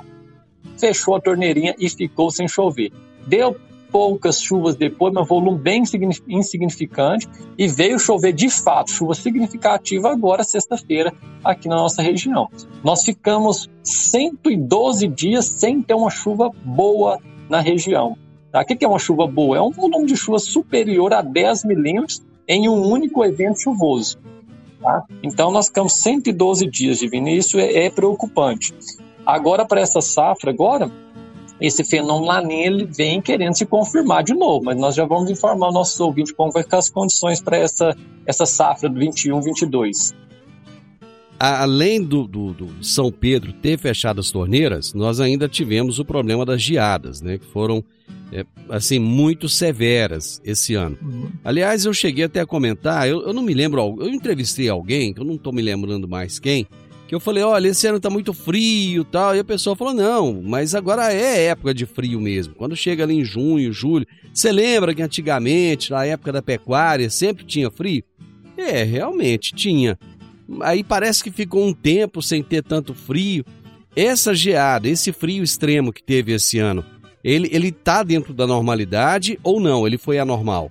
fechou 0.77 1.15
a 1.15 1.21
torneirinha 1.21 1.77
e 1.79 1.89
ficou 1.89 2.29
sem 2.29 2.49
chover. 2.49 2.93
Deu 3.25 3.57
poucas 3.91 4.41
chuvas 4.41 4.77
depois, 4.77 5.13
mas 5.13 5.29
volume 5.29 5.59
bem 5.59 5.83
insignificante, 6.29 7.29
e 7.57 7.67
veio 7.67 7.99
chover 7.99 8.33
de 8.33 8.49
fato, 8.49 8.91
chuva 8.91 9.15
significativa 9.15 10.11
agora, 10.11 10.45
sexta-feira, 10.45 11.13
aqui 11.45 11.69
na 11.69 11.77
nossa 11.77 12.03
região. 12.03 12.49
Nós 12.83 13.05
ficamos 13.05 13.69
112 13.83 15.09
dias 15.09 15.47
sem 15.47 15.83
ter 15.83 15.95
uma 15.95 16.11
chuva 16.11 16.51
boa 16.65 17.19
na 17.49 17.61
região. 17.61 18.17
Tá? 18.53 18.63
O 18.63 18.65
que 18.65 18.85
é 18.85 18.89
uma 18.89 18.99
chuva 18.99 19.27
boa? 19.27 19.57
É 19.57 19.61
um 19.61 19.71
volume 19.71 20.07
de 20.07 20.17
chuva 20.17 20.39
superior 20.39 21.13
a 21.13 21.23
10 21.23 21.65
milímetros 21.65 22.23
em 22.47 22.69
um 22.69 22.81
único 22.87 23.25
evento 23.25 23.61
chuvoso. 23.61 24.19
Tá? 24.81 25.05
Então 25.23 25.51
nós 25.51 25.67
ficamos 25.67 25.93
112 25.95 26.67
dias, 26.67 26.99
Divino, 26.99 27.29
e 27.29 27.37
isso 27.37 27.59
é, 27.59 27.87
é 27.87 27.91
preocupante. 27.91 28.75
Agora, 29.27 29.67
para 29.67 29.83
essa 29.83 30.01
safra, 30.01 30.51
agora, 30.51 30.91
esse 31.61 31.85
fenômeno 31.85 32.27
lá 32.27 32.41
nele 32.41 32.85
vem 32.85 33.21
querendo 33.21 33.55
se 33.55 33.67
confirmar 33.67 34.23
de 34.23 34.35
novo, 34.35 34.65
mas 34.65 34.77
nós 34.77 34.95
já 34.95 35.05
vamos 35.05 35.31
informar 35.31 35.73
nossos 35.73 35.99
ouvintes 35.99 36.33
como 36.33 36.53
vai 36.53 36.63
ficar 36.63 36.79
as 36.79 36.89
condições 36.89 37.41
para 37.41 37.57
essa, 37.57 37.97
essa 38.27 38.47
safra 38.47 38.89
do 38.89 38.99
21, 38.99 39.41
22. 39.41 40.15
Além 41.41 42.03
do, 42.03 42.27
do, 42.27 42.53
do, 42.53 42.85
São 42.85 43.13
Pedro 43.13 43.53
ter 43.53 43.79
fechado 43.79 44.19
as 44.19 44.31
torneiras, 44.31 44.93
nós 44.93 45.21
ainda 45.21 45.49
tivemos 45.49 46.01
o 46.01 46.05
problema 46.05 46.45
das 46.45 46.61
geadas, 46.61 47.21
né? 47.21 47.39
Que 47.39 47.47
foram 47.47 47.85
é, 48.33 48.45
assim 48.69 48.99
muito 48.99 49.49
severas 49.49 50.41
esse 50.45 50.75
ano. 50.75 50.99
Uhum. 51.01 51.29
Aliás, 51.45 51.85
eu 51.85 51.95
cheguei 51.95 52.25
até 52.25 52.41
a 52.41 52.47
comentar, 52.47 53.09
eu, 53.09 53.23
eu 53.23 53.33
não 53.33 53.43
me 53.43 53.55
lembro, 53.55 53.97
eu 54.01 54.09
entrevistei 54.09 54.69
alguém, 54.69 55.15
que 55.15 55.21
eu 55.21 55.25
não 55.25 55.37
estou 55.37 55.53
me 55.53 55.63
lembrando 55.63 56.09
mais 56.09 56.41
quem, 56.41 56.67
que 57.09 57.15
eu 57.15 57.21
falei, 57.21 57.43
olha, 57.43 57.69
esse 57.69 57.87
ano 57.87 57.99
tá 57.99 58.11
muito 58.11 58.35
frio 58.35 59.03
tal. 59.03 59.35
E 59.35 59.39
a 59.39 59.45
pessoa 59.45 59.75
falou, 59.75 59.95
não, 59.95 60.43
mas 60.43 60.75
agora 60.75 61.11
é 61.11 61.47
época 61.47 61.73
de 61.73 61.87
frio 61.87 62.21
mesmo. 62.21 62.55
Quando 62.55 62.77
chega 62.77 63.03
ali 63.03 63.15
em 63.15 63.25
junho, 63.25 63.73
julho, 63.73 64.07
você 64.33 64.53
lembra 64.53 64.95
que 64.95 65.01
antigamente, 65.01 65.91
na 65.91 66.05
época 66.05 66.31
da 66.31 66.43
pecuária, 66.43 67.09
sempre 67.09 67.47
tinha 67.47 67.71
frio? 67.71 68.05
É, 68.59 68.83
realmente 68.83 69.55
tinha. 69.55 69.99
Aí 70.61 70.85
parece 70.85 71.25
que 71.25 71.31
ficou 71.31 71.67
um 71.67 71.73
tempo 71.73 72.21
sem 72.21 72.43
ter 72.43 72.63
tanto 72.63 72.93
frio. 72.93 73.43
Essa 73.97 74.35
geada, 74.35 74.87
esse 74.87 75.11
frio 75.11 75.43
extremo 75.43 75.95
que 75.95 76.03
teve 76.03 76.33
esse 76.33 76.59
ano, 76.59 76.85
ele, 77.25 77.49
ele 77.51 77.73
tá 77.73 78.03
dentro 78.03 78.35
da 78.35 78.47
normalidade 78.47 79.41
ou 79.43 79.59
não? 79.59 79.87
Ele 79.87 79.97
foi 79.97 80.19
anormal? 80.19 80.71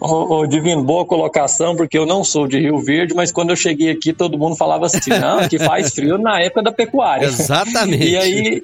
Ô, 0.00 0.38
ô, 0.38 0.46
Divino, 0.46 0.82
boa 0.82 1.04
colocação, 1.04 1.74
porque 1.74 1.98
eu 1.98 2.06
não 2.06 2.22
sou 2.22 2.46
de 2.46 2.58
Rio 2.58 2.78
Verde, 2.78 3.14
mas 3.14 3.32
quando 3.32 3.50
eu 3.50 3.56
cheguei 3.56 3.90
aqui, 3.90 4.12
todo 4.12 4.38
mundo 4.38 4.56
falava 4.56 4.86
assim, 4.86 5.10
não, 5.10 5.48
que 5.48 5.58
faz 5.58 5.92
frio 5.92 6.16
na 6.18 6.40
época 6.40 6.62
da 6.62 6.72
pecuária. 6.72 7.26
Exatamente. 7.26 8.08
E 8.08 8.16
aí, 8.16 8.62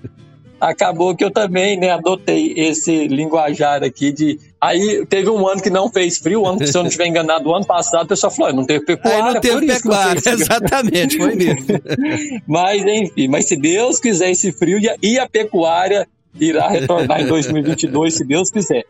acabou 0.61 1.15
que 1.15 1.25
eu 1.25 1.31
também 1.31 1.79
né, 1.79 1.91
adotei 1.91 2.55
esse 2.57 3.07
linguajar 3.09 3.83
aqui 3.83 4.13
de. 4.13 4.39
Aí 4.61 5.05
teve 5.07 5.29
um 5.29 5.47
ano 5.47 5.63
que 5.63 5.71
não 5.71 5.91
fez 5.91 6.19
frio, 6.19 6.43
o 6.43 6.47
ano 6.47 6.59
que, 6.59 6.67
se 6.67 6.77
eu 6.77 6.83
não 6.83 6.89
estiver 6.89 7.07
enganado, 7.07 7.49
o 7.49 7.55
ano 7.55 7.67
passado, 7.67 8.05
o 8.05 8.09
pessoal 8.09 8.31
falou: 8.31 8.55
não 8.55 8.65
teve 8.65 8.85
pecuária. 8.85 9.25
Aí 9.25 9.35
não 9.35 9.41
teve 9.41 9.67
pecuária, 9.67 10.23
não 10.25 10.33
exatamente, 10.33 11.17
foi 11.17 11.35
mesmo. 11.35 11.67
mas 12.47 12.83
enfim, 12.83 13.29
mas 13.29 13.47
se 13.47 13.57
Deus 13.57 14.01
quiser 14.01 14.31
esse 14.31 14.53
frio 14.53 14.79
e 15.03 15.19
a 15.19 15.29
pecuária 15.29 16.09
irá 16.41 16.69
retornar 16.69 17.21
em 17.21 17.27
2022, 17.27 18.15
se 18.15 18.25
Deus 18.25 18.51
quiser. 18.51 18.85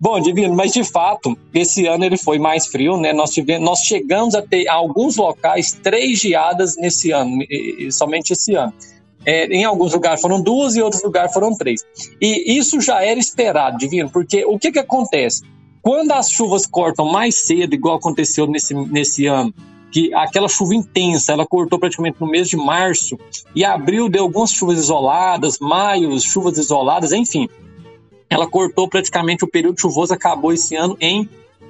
Bom, 0.00 0.20
Divino, 0.20 0.54
mas 0.54 0.72
de 0.72 0.84
fato, 0.84 1.36
esse 1.52 1.86
ano 1.86 2.04
ele 2.04 2.16
foi 2.16 2.38
mais 2.38 2.66
frio, 2.66 2.96
né? 2.96 3.12
Nós, 3.12 3.30
tivemos, 3.30 3.64
nós 3.64 3.80
chegamos 3.80 4.34
a 4.34 4.42
ter 4.42 4.68
alguns 4.68 5.16
locais 5.16 5.78
três 5.82 6.18
geadas 6.18 6.76
nesse 6.76 7.10
ano, 7.10 7.38
somente 7.90 8.32
esse 8.32 8.54
ano. 8.54 8.72
É, 9.26 9.46
em 9.46 9.64
alguns 9.64 9.92
lugares 9.92 10.20
foram 10.20 10.40
duas 10.40 10.76
e 10.76 10.82
outros 10.82 11.02
lugares 11.02 11.32
foram 11.32 11.54
três. 11.54 11.84
E 12.20 12.56
isso 12.56 12.80
já 12.80 13.04
era 13.04 13.18
esperado, 13.18 13.76
Divino, 13.76 14.08
porque 14.10 14.44
o 14.44 14.58
que, 14.58 14.72
que 14.72 14.78
acontece? 14.78 15.42
Quando 15.82 16.12
as 16.12 16.30
chuvas 16.30 16.66
cortam 16.66 17.06
mais 17.06 17.34
cedo, 17.46 17.74
igual 17.74 17.96
aconteceu 17.96 18.46
nesse, 18.46 18.74
nesse 18.74 19.26
ano, 19.26 19.52
que 19.90 20.12
aquela 20.14 20.48
chuva 20.48 20.74
intensa, 20.74 21.32
ela 21.32 21.46
cortou 21.46 21.78
praticamente 21.78 22.20
no 22.20 22.26
mês 22.26 22.48
de 22.48 22.56
março, 22.56 23.18
e 23.54 23.64
abril 23.64 24.08
deu 24.08 24.24
algumas 24.24 24.50
chuvas 24.50 24.78
isoladas, 24.78 25.58
maio, 25.58 26.18
chuvas 26.20 26.58
isoladas, 26.58 27.12
enfim. 27.12 27.48
Ela 28.28 28.46
cortou 28.46 28.88
praticamente 28.88 29.44
o 29.44 29.48
período 29.48 29.80
chuvoso, 29.80 30.12
acabou 30.12 30.52
esse 30.52 30.76
ano 30.76 30.96
em, 31.00 31.28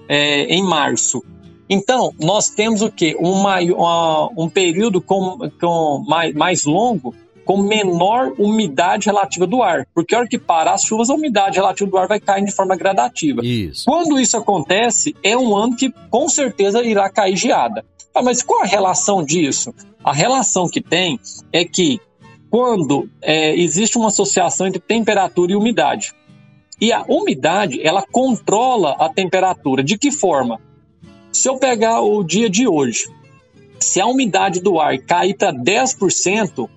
é, 0.08 0.44
em 0.44 0.62
março. 0.62 1.22
Então, 1.70 2.12
nós 2.18 2.48
temos 2.48 2.82
o 2.82 2.90
quê? 2.90 3.14
Uma, 3.18 3.60
uma, 3.60 4.30
um 4.36 4.48
período 4.48 5.00
com, 5.00 5.38
com 5.60 6.04
mais, 6.08 6.34
mais 6.34 6.64
longo, 6.64 7.14
com 7.44 7.62
menor 7.62 8.32
umidade 8.38 9.06
relativa 9.06 9.46
do 9.46 9.62
ar. 9.62 9.86
Porque 9.94 10.14
a 10.14 10.18
hora 10.18 10.28
que 10.28 10.38
parar 10.38 10.74
as 10.74 10.82
chuvas, 10.82 11.10
a 11.10 11.14
umidade 11.14 11.56
relativa 11.56 11.90
do 11.90 11.96
ar 11.98 12.08
vai 12.08 12.18
cair 12.18 12.44
de 12.44 12.52
forma 12.52 12.74
gradativa. 12.74 13.44
Isso. 13.44 13.84
Quando 13.84 14.18
isso 14.18 14.36
acontece, 14.36 15.14
é 15.22 15.36
um 15.36 15.56
ano 15.56 15.76
que 15.76 15.92
com 16.10 16.28
certeza 16.28 16.82
irá 16.82 17.08
cair 17.10 17.36
geada. 17.36 17.84
Ah, 18.18 18.22
mas 18.22 18.42
qual 18.42 18.62
a 18.62 18.66
relação 18.66 19.24
disso? 19.24 19.72
A 20.02 20.12
relação 20.12 20.68
que 20.68 20.80
tem 20.80 21.20
é 21.52 21.64
que 21.64 22.00
quando 22.50 23.08
é, 23.22 23.56
existe 23.56 23.96
uma 23.96 24.08
associação 24.08 24.66
entre 24.66 24.80
temperatura 24.80 25.52
e 25.52 25.54
umidade. 25.54 26.12
E 26.80 26.92
a 26.92 27.04
umidade, 27.08 27.80
ela 27.80 28.02
controla 28.02 28.96
a 28.98 29.08
temperatura. 29.08 29.84
De 29.84 29.96
que 29.96 30.10
forma? 30.10 30.60
Se 31.30 31.48
eu 31.48 31.58
pegar 31.58 32.00
o 32.00 32.24
dia 32.24 32.50
de 32.50 32.66
hoje, 32.66 33.08
se 33.78 34.00
a 34.00 34.06
umidade 34.06 34.60
do 34.60 34.80
ar 34.80 34.98
cair 34.98 35.36
para 35.36 35.52
10%, 35.52 36.68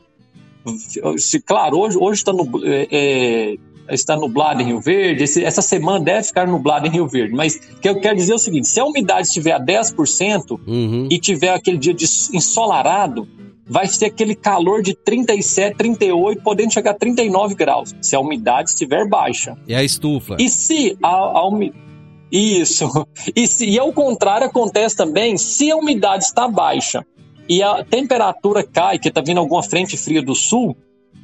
se, 1.18 1.42
claro, 1.42 1.80
hoje, 1.80 1.98
hoje 1.98 2.20
está 2.20 2.32
no, 2.32 2.48
é, 2.64 2.88
é 2.92 3.56
está 3.92 4.16
nublado 4.16 4.62
em 4.62 4.66
Rio 4.66 4.82
Verde, 4.82 5.24
esse, 5.24 5.44
essa 5.44 5.62
semana 5.62 6.04
deve 6.04 6.24
ficar 6.24 6.48
nublado 6.48 6.88
em 6.88 6.90
Rio 6.90 7.08
Verde. 7.08 7.34
Mas 7.34 7.56
o 7.56 7.80
que 7.80 7.90
eu 7.90 8.00
quero 8.00 8.16
dizer 8.16 8.34
é 8.34 8.36
o 8.36 8.40
seguinte: 8.40 8.68
se 8.68 8.80
a 8.80 8.86
umidade 8.86 9.28
estiver 9.28 9.54
a 9.54 9.60
10% 9.60 10.60
uhum. 10.68 11.08
e 11.10 11.20
tiver 11.20 11.54
aquele 11.54 11.78
dia 11.78 11.94
de 11.94 12.06
ensolarado, 12.34 13.28
vai 13.68 13.88
ser 13.88 14.06
aquele 14.06 14.36
calor 14.36 14.82
de 14.82 14.94
37, 14.94 15.78
38, 15.78 16.42
podendo 16.44 16.74
chegar 16.74 16.92
a 16.92 16.94
39 16.94 17.56
graus, 17.56 17.96
se 18.02 18.16
a 18.16 18.20
umidade 18.20 18.70
estiver 18.70 19.08
baixa. 19.08 19.58
É 19.68 19.76
a 19.76 19.84
estufa. 19.84 20.36
E 20.40 20.50
se 20.50 20.98
a, 21.02 21.10
a 21.10 21.48
umidade. 21.48 21.80
Isso. 22.32 22.88
E, 23.36 23.46
se, 23.46 23.66
e 23.70 23.78
ao 23.78 23.94
contrário 23.94 24.48
acontece 24.48 24.96
também 24.96 25.38
se 25.38 25.70
a 25.70 25.76
umidade 25.76 26.24
está 26.24 26.48
baixa 26.48 27.06
e 27.48 27.62
a 27.62 27.84
temperatura 27.84 28.64
cai, 28.64 28.98
que 28.98 29.10
está 29.10 29.22
vindo 29.22 29.40
alguma 29.40 29.62
frente 29.62 29.98
fria 29.98 30.22
do 30.22 30.34
sul, 30.34 30.76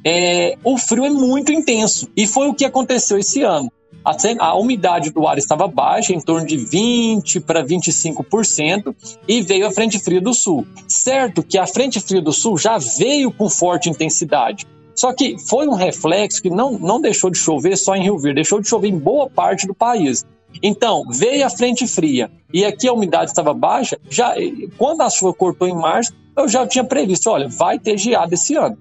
é, 0.04 0.56
o 0.64 0.76
frio 0.76 1.04
é 1.04 1.10
muito 1.10 1.52
intenso. 1.52 2.08
E 2.16 2.26
foi 2.26 2.48
o 2.48 2.54
que 2.54 2.64
aconteceu 2.64 3.18
esse 3.18 3.42
ano. 3.42 3.70
a, 4.04 4.16
a 4.44 4.54
umidade 4.54 5.10
do 5.10 5.26
ar 5.26 5.38
estava 5.38 5.66
baixa, 5.66 6.12
em 6.12 6.20
torno 6.20 6.46
de 6.46 6.56
20 6.56 7.40
para 7.40 7.64
25%, 7.64 8.94
e 9.26 9.42
veio 9.42 9.66
a 9.66 9.70
frente 9.70 9.98
fria 9.98 10.20
do 10.20 10.32
sul. 10.32 10.66
Certo 10.86 11.42
que 11.42 11.58
a 11.58 11.66
frente 11.66 12.00
fria 12.00 12.22
do 12.22 12.32
sul 12.32 12.56
já 12.56 12.78
veio 12.78 13.30
com 13.32 13.48
forte 13.48 13.90
intensidade. 13.90 14.66
Só 14.94 15.12
que 15.12 15.36
foi 15.38 15.68
um 15.68 15.74
reflexo 15.74 16.42
que 16.42 16.50
não, 16.50 16.72
não 16.72 17.00
deixou 17.00 17.30
de 17.30 17.38
chover 17.38 17.76
só 17.76 17.94
em 17.94 18.02
Rio 18.02 18.18
Verde, 18.18 18.36
deixou 18.36 18.60
de 18.60 18.68
chover 18.68 18.88
em 18.88 18.98
boa 18.98 19.30
parte 19.30 19.66
do 19.66 19.74
país. 19.74 20.24
Então, 20.62 21.04
veio 21.08 21.46
a 21.46 21.50
frente 21.50 21.86
fria 21.86 22.30
e 22.52 22.64
aqui 22.64 22.88
a 22.88 22.92
umidade 22.92 23.30
estava 23.30 23.52
baixa, 23.52 23.98
já 24.08 24.34
quando 24.76 25.02
a 25.02 25.10
chuva 25.10 25.34
cortou 25.34 25.68
em 25.68 25.74
março, 25.74 26.12
eu 26.36 26.48
já 26.48 26.66
tinha 26.66 26.82
previsto, 26.82 27.30
olha, 27.30 27.48
vai 27.48 27.78
ter 27.78 27.98
geada 27.98 28.34
esse 28.34 28.54
ano. 28.56 28.76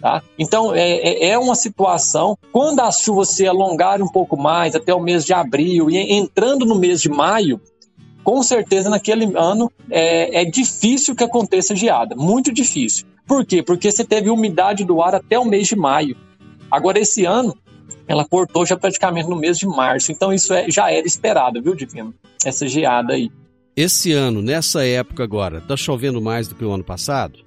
Tá? 0.00 0.22
Então, 0.38 0.74
é, 0.74 0.90
é, 0.90 1.28
é 1.30 1.38
uma 1.38 1.54
situação, 1.54 2.36
quando 2.52 2.80
as 2.80 3.00
chuvas 3.00 3.30
se 3.30 3.46
alongarem 3.46 4.04
um 4.04 4.10
pouco 4.10 4.36
mais, 4.36 4.74
até 4.74 4.92
o 4.94 5.00
mês 5.00 5.24
de 5.24 5.32
abril, 5.32 5.88
e 5.88 5.96
entrando 6.12 6.66
no 6.66 6.74
mês 6.74 7.00
de 7.00 7.08
maio, 7.08 7.60
com 8.22 8.42
certeza 8.42 8.90
naquele 8.90 9.32
ano 9.36 9.70
é, 9.90 10.42
é 10.42 10.44
difícil 10.44 11.14
que 11.14 11.24
aconteça 11.24 11.74
geada, 11.74 12.14
muito 12.14 12.52
difícil. 12.52 13.06
Por 13.26 13.44
quê? 13.44 13.62
Porque 13.62 13.90
você 13.90 14.04
teve 14.04 14.28
umidade 14.30 14.84
do 14.84 15.00
ar 15.00 15.14
até 15.14 15.38
o 15.38 15.44
mês 15.44 15.66
de 15.66 15.76
maio. 15.76 16.16
Agora, 16.70 16.98
esse 16.98 17.24
ano, 17.24 17.56
ela 18.06 18.24
cortou 18.24 18.66
já 18.66 18.76
praticamente 18.76 19.28
no 19.28 19.36
mês 19.36 19.58
de 19.58 19.66
março. 19.66 20.12
Então, 20.12 20.32
isso 20.32 20.52
é, 20.52 20.70
já 20.70 20.90
era 20.90 21.06
esperado, 21.06 21.62
viu, 21.62 21.74
Divino? 21.74 22.14
Essa 22.44 22.68
geada 22.68 23.14
aí. 23.14 23.30
Esse 23.76 24.12
ano, 24.12 24.42
nessa 24.42 24.84
época 24.84 25.24
agora, 25.24 25.60
tá 25.60 25.76
chovendo 25.76 26.20
mais 26.20 26.48
do 26.48 26.54
que 26.54 26.64
o 26.64 26.72
ano 26.72 26.84
passado? 26.84 27.45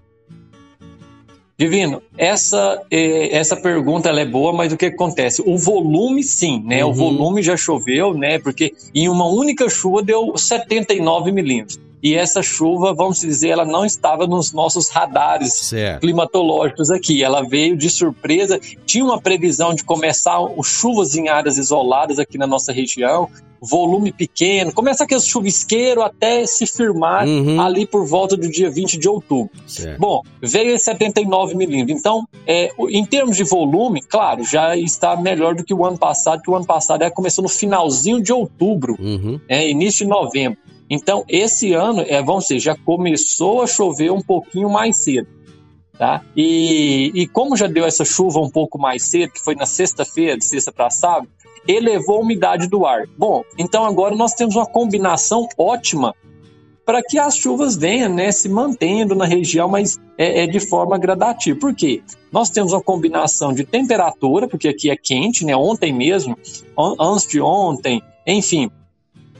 Divino, 1.59 2.01
essa, 2.17 2.81
eh, 2.89 3.35
essa 3.35 3.53
pergunta 3.57 4.07
ela 4.07 4.21
é 4.21 4.25
boa, 4.25 4.53
mas 4.53 4.71
o 4.71 4.77
que 4.77 4.85
acontece? 4.85 5.43
O 5.45 5.57
volume, 5.57 6.23
sim, 6.23 6.63
né? 6.65 6.85
Uhum. 6.85 6.91
O 6.91 6.93
volume 6.93 7.43
já 7.43 7.57
choveu, 7.57 8.13
né? 8.13 8.39
Porque 8.39 8.73
em 8.95 9.09
uma 9.09 9.27
única 9.27 9.67
chuva 9.67 10.01
deu 10.01 10.37
79 10.37 11.33
milímetros. 11.33 11.77
E 12.01 12.15
essa 12.15 12.41
chuva, 12.41 12.93
vamos 12.93 13.19
dizer, 13.19 13.49
ela 13.49 13.65
não 13.65 13.85
estava 13.85 14.25
nos 14.25 14.53
nossos 14.53 14.89
radares 14.89 15.53
certo. 15.53 16.01
climatológicos 16.01 16.89
aqui. 16.89 17.23
Ela 17.23 17.43
veio 17.43 17.75
de 17.75 17.89
surpresa. 17.89 18.59
Tinha 18.85 19.03
uma 19.03 19.21
previsão 19.21 19.73
de 19.73 19.83
começar 19.83 20.39
o 20.39 20.63
chuvas 20.63 21.15
em 21.15 21.29
áreas 21.29 21.57
isoladas 21.57 22.19
aqui 22.19 22.37
na 22.37 22.47
nossa 22.47 22.71
região 22.71 23.29
volume 23.61 24.11
pequeno, 24.11 24.71
começa 24.71 25.03
aquele 25.03 25.21
chuvisqueiro 25.21 26.01
até 26.01 26.45
se 26.45 26.65
firmar 26.65 27.27
uhum. 27.27 27.59
ali 27.59 27.85
por 27.85 28.05
volta 28.05 28.37
do 28.37 28.49
dia 28.49 28.69
20 28.69 28.97
de 28.97 29.07
outubro. 29.07 29.51
Certo. 29.67 29.99
Bom, 29.99 30.21
veio 30.41 30.73
esse 30.73 30.85
79 30.85 31.55
milímetros. 31.55 31.99
Então, 31.99 32.27
é, 32.47 32.71
em 32.89 33.05
termos 33.05 33.35
de 33.35 33.43
volume, 33.43 34.01
claro, 34.01 34.43
já 34.43 34.75
está 34.75 35.15
melhor 35.17 35.55
do 35.55 35.63
que 35.63 35.73
o 35.73 35.85
ano 35.85 35.97
passado, 35.97 36.41
que 36.41 36.49
o 36.49 36.55
ano 36.55 36.65
passado 36.65 37.03
é, 37.03 37.09
começou 37.09 37.43
no 37.43 37.49
finalzinho 37.49 38.21
de 38.21 38.31
outubro, 38.31 38.95
uhum. 38.99 39.39
é, 39.47 39.69
início 39.69 40.05
de 40.05 40.09
novembro. 40.09 40.57
Então, 40.89 41.23
esse 41.27 41.73
ano, 41.73 42.03
é, 42.07 42.21
vamos 42.21 42.45
dizer, 42.45 42.59
já 42.59 42.75
começou 42.75 43.61
a 43.61 43.67
chover 43.67 44.11
um 44.11 44.21
pouquinho 44.21 44.69
mais 44.69 44.97
cedo. 44.97 45.27
Tá? 45.97 46.23
E, 46.35 47.11
e 47.13 47.27
como 47.27 47.57
já 47.57 47.67
deu 47.67 47.85
essa 47.85 48.05
chuva 48.05 48.39
um 48.39 48.49
pouco 48.49 48.79
mais 48.79 49.03
cedo, 49.03 49.33
que 49.33 49.43
foi 49.43 49.53
na 49.53 49.65
sexta-feira, 49.65 50.37
de 50.37 50.45
sexta 50.45 50.71
para 50.71 50.89
sábado, 50.89 51.27
elevou 51.67 52.17
a 52.17 52.21
umidade 52.21 52.67
do 52.67 52.85
ar. 52.85 53.03
Bom, 53.17 53.43
então 53.57 53.85
agora 53.85 54.15
nós 54.15 54.33
temos 54.33 54.55
uma 54.55 54.65
combinação 54.65 55.47
ótima 55.57 56.15
para 56.85 57.03
que 57.03 57.19
as 57.19 57.35
chuvas 57.35 57.75
venham 57.75 58.11
né, 58.11 58.31
se 58.31 58.49
mantendo 58.49 59.13
na 59.13 59.25
região, 59.25 59.69
mas 59.69 59.99
é, 60.17 60.43
é, 60.43 60.47
de 60.47 60.59
forma 60.59 60.97
gradativa. 60.97 61.59
Por 61.59 61.75
quê? 61.75 62.01
Nós 62.31 62.49
temos 62.49 62.73
uma 62.73 62.81
combinação 62.81 63.53
de 63.53 63.63
temperatura, 63.63 64.47
porque 64.47 64.69
aqui 64.69 64.89
é 64.89 64.95
quente, 64.95 65.45
né? 65.45 65.55
Ontem 65.55 65.93
mesmo, 65.93 66.35
antes 66.99 67.27
de 67.27 67.39
ontem, 67.39 68.01
enfim, 68.25 68.71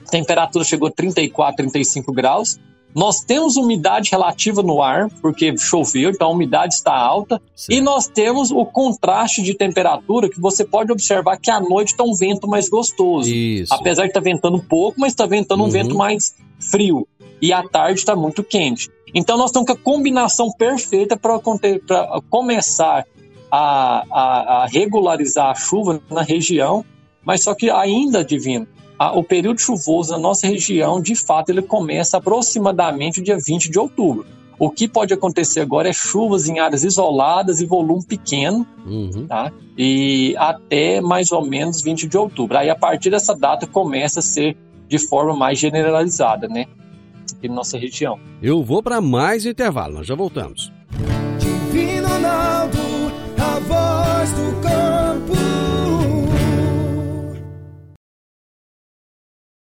temperatura 0.09 0.63
chegou 0.63 0.87
a 0.87 0.91
34, 0.91 1.55
35 1.57 2.11
graus. 2.11 2.59
Nós 2.93 3.21
temos 3.21 3.55
umidade 3.55 4.09
relativa 4.09 4.63
no 4.63 4.81
ar, 4.81 5.09
porque 5.21 5.55
choveu, 5.57 6.09
então 6.09 6.27
a 6.27 6.31
umidade 6.31 6.73
está 6.73 6.93
alta. 6.93 7.39
Sim. 7.55 7.73
E 7.75 7.81
nós 7.81 8.07
temos 8.07 8.49
o 8.49 8.65
contraste 8.65 9.43
de 9.43 9.53
temperatura, 9.53 10.27
que 10.27 10.41
você 10.41 10.65
pode 10.65 10.91
observar 10.91 11.37
que 11.37 11.51
à 11.51 11.59
noite 11.59 11.89
está 11.89 12.03
um 12.03 12.15
vento 12.15 12.47
mais 12.47 12.67
gostoso. 12.67 13.29
Isso. 13.29 13.73
Apesar 13.73 14.03
de 14.03 14.09
estar 14.09 14.21
tá 14.21 14.23
ventando 14.23 14.59
pouco, 14.59 14.99
mas 14.99 15.11
está 15.11 15.27
ventando 15.27 15.61
uhum. 15.61 15.69
um 15.69 15.71
vento 15.71 15.95
mais 15.95 16.35
frio. 16.59 17.07
E 17.39 17.53
à 17.53 17.61
tarde 17.61 17.99
está 17.99 18.15
muito 18.15 18.43
quente. 18.43 18.89
Então 19.13 19.37
nós 19.37 19.49
estamos 19.49 19.67
com 19.67 19.73
a 19.73 19.77
combinação 19.77 20.51
perfeita 20.51 21.15
para 21.15 21.39
começar 22.29 23.05
a, 23.51 24.03
a, 24.11 24.63
a 24.63 24.65
regularizar 24.67 25.49
a 25.49 25.55
chuva 25.55 26.01
na 26.09 26.21
região, 26.21 26.85
mas 27.23 27.43
só 27.43 27.55
que 27.55 27.69
ainda, 27.69 28.23
Divino, 28.23 28.67
a, 28.99 29.17
o 29.17 29.23
período 29.23 29.61
chuvoso 29.61 30.11
na 30.11 30.17
nossa 30.17 30.45
região, 30.45 31.01
de 31.01 31.15
fato, 31.15 31.49
ele 31.49 31.61
começa 31.61 32.17
aproximadamente 32.17 33.21
dia 33.21 33.37
20 33.37 33.71
de 33.71 33.79
outubro. 33.79 34.25
O 34.59 34.69
que 34.69 34.89
pode 34.89 35.13
acontecer 35.13 35.61
agora 35.61 35.87
é 35.87 35.93
chuvas 35.93 36.49
em 36.49 36.59
áreas 36.59 36.83
isoladas 36.83 37.61
e 37.61 37.65
volume 37.65 38.03
pequeno, 38.05 38.67
uhum. 38.85 39.25
tá? 39.25 39.53
E 39.77 40.35
até 40.37 40.99
mais 40.99 41.31
ou 41.31 41.45
menos 41.45 41.81
20 41.81 42.09
de 42.09 42.17
outubro. 42.17 42.57
Aí, 42.57 42.69
a 42.69 42.75
partir 42.75 43.09
dessa 43.09 43.33
data, 43.33 43.65
começa 43.65 44.19
a 44.19 44.21
ser 44.21 44.57
de 44.89 44.99
forma 44.99 45.33
mais 45.33 45.57
generalizada, 45.57 46.49
né? 46.49 46.65
Aqui 47.37 47.47
na 47.47 47.55
nossa 47.55 47.77
região. 47.77 48.19
Eu 48.41 48.61
vou 48.61 48.83
para 48.83 48.99
mais 48.99 49.45
intervalo, 49.45 49.93
nós 49.93 50.07
já 50.07 50.15
voltamos. 50.15 50.73
Divino 51.39 52.09
Ronaldo, 52.09 52.77
a 53.37 53.59
voz 53.59 54.31
do 54.33 54.61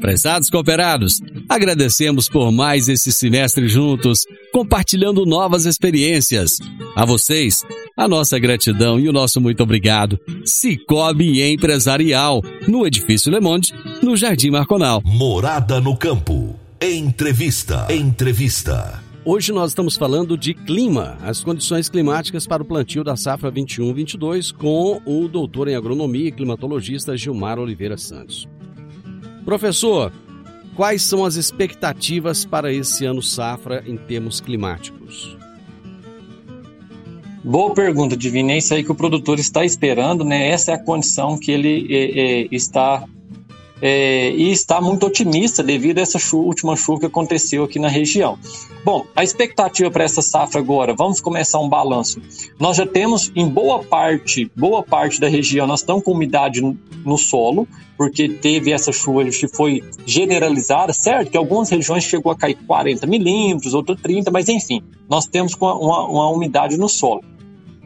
Prezados 0.00 0.48
cooperados, 0.48 1.20
agradecemos 1.48 2.28
por 2.28 2.52
mais 2.52 2.88
esse 2.88 3.10
semestre 3.10 3.68
juntos, 3.68 4.20
compartilhando 4.52 5.26
novas 5.26 5.66
experiências. 5.66 6.52
A 6.94 7.04
vocês, 7.04 7.62
a 7.96 8.06
nossa 8.06 8.38
gratidão 8.38 8.98
e 8.98 9.08
o 9.08 9.12
nosso 9.12 9.40
muito 9.40 9.62
obrigado. 9.62 10.18
Cicobi 10.44 11.42
Empresarial, 11.42 12.42
no 12.66 12.86
Edifício 12.86 13.30
Le 13.30 13.40
Monde, 13.40 13.74
no 14.02 14.16
Jardim 14.16 14.50
Marconal. 14.50 15.02
Morada 15.04 15.80
no 15.80 15.96
Campo. 15.96 16.58
Entrevista. 16.80 17.86
Entrevista. 17.90 19.02
Hoje 19.24 19.52
nós 19.52 19.72
estamos 19.72 19.96
falando 19.96 20.38
de 20.38 20.54
clima, 20.54 21.18
as 21.22 21.42
condições 21.42 21.88
climáticas 21.88 22.46
para 22.46 22.62
o 22.62 22.66
plantio 22.66 23.04
da 23.04 23.16
safra 23.16 23.52
21-22 23.52 24.54
com 24.54 25.02
o 25.04 25.28
doutor 25.28 25.68
em 25.68 25.74
agronomia 25.74 26.28
e 26.28 26.32
climatologista 26.32 27.16
Gilmar 27.16 27.58
Oliveira 27.58 27.98
Santos. 27.98 28.48
Professor, 29.48 30.12
quais 30.76 31.00
são 31.00 31.24
as 31.24 31.36
expectativas 31.36 32.44
para 32.44 32.70
esse 32.70 33.06
ano 33.06 33.22
safra 33.22 33.82
em 33.86 33.96
termos 33.96 34.42
climáticos? 34.42 35.38
Boa 37.42 37.72
pergunta, 37.72 38.14
Divina. 38.14 38.52
É 38.52 38.58
isso 38.58 38.74
aí 38.74 38.84
que 38.84 38.92
o 38.92 38.94
produtor 38.94 39.38
está 39.38 39.64
esperando, 39.64 40.22
né? 40.22 40.50
Essa 40.50 40.72
é 40.72 40.74
a 40.74 40.84
condição 40.84 41.38
que 41.38 41.50
ele 41.50 41.86
é, 41.88 42.20
é, 42.42 42.48
está 42.52 43.02
é, 43.80 44.30
e 44.30 44.50
está 44.50 44.80
muito 44.80 45.06
otimista 45.06 45.62
devido 45.62 45.98
a 45.98 46.02
essa 46.02 46.18
chuva, 46.18 46.46
última 46.46 46.76
chuva 46.76 47.00
que 47.00 47.06
aconteceu 47.06 47.64
aqui 47.64 47.78
na 47.78 47.88
região. 47.88 48.38
Bom, 48.84 49.04
a 49.14 49.22
expectativa 49.22 49.90
para 49.90 50.04
essa 50.04 50.22
safra 50.22 50.60
agora, 50.60 50.94
vamos 50.94 51.20
começar 51.20 51.58
um 51.58 51.68
balanço. 51.68 52.20
Nós 52.58 52.76
já 52.76 52.86
temos 52.86 53.30
em 53.34 53.48
boa 53.48 53.82
parte, 53.82 54.50
boa 54.56 54.82
parte 54.82 55.20
da 55.20 55.28
região, 55.28 55.66
nós 55.66 55.80
estamos 55.80 56.02
com 56.02 56.12
umidade 56.12 56.60
no 57.04 57.18
solo, 57.18 57.68
porque 57.96 58.28
teve 58.28 58.72
essa 58.72 58.92
chuva 58.92 59.24
que 59.24 59.48
foi 59.48 59.82
generalizada, 60.06 60.92
certo? 60.92 61.30
Que 61.30 61.36
algumas 61.36 61.68
regiões 61.70 62.04
chegou 62.04 62.30
a 62.32 62.36
cair 62.36 62.56
40 62.66 63.06
milímetros, 63.06 63.74
outras 63.74 64.00
30, 64.00 64.30
mas 64.30 64.48
enfim, 64.48 64.82
nós 65.08 65.26
temos 65.26 65.54
uma, 65.54 65.74
uma, 65.74 66.06
uma 66.06 66.30
umidade 66.30 66.76
no 66.76 66.88
solo 66.88 67.22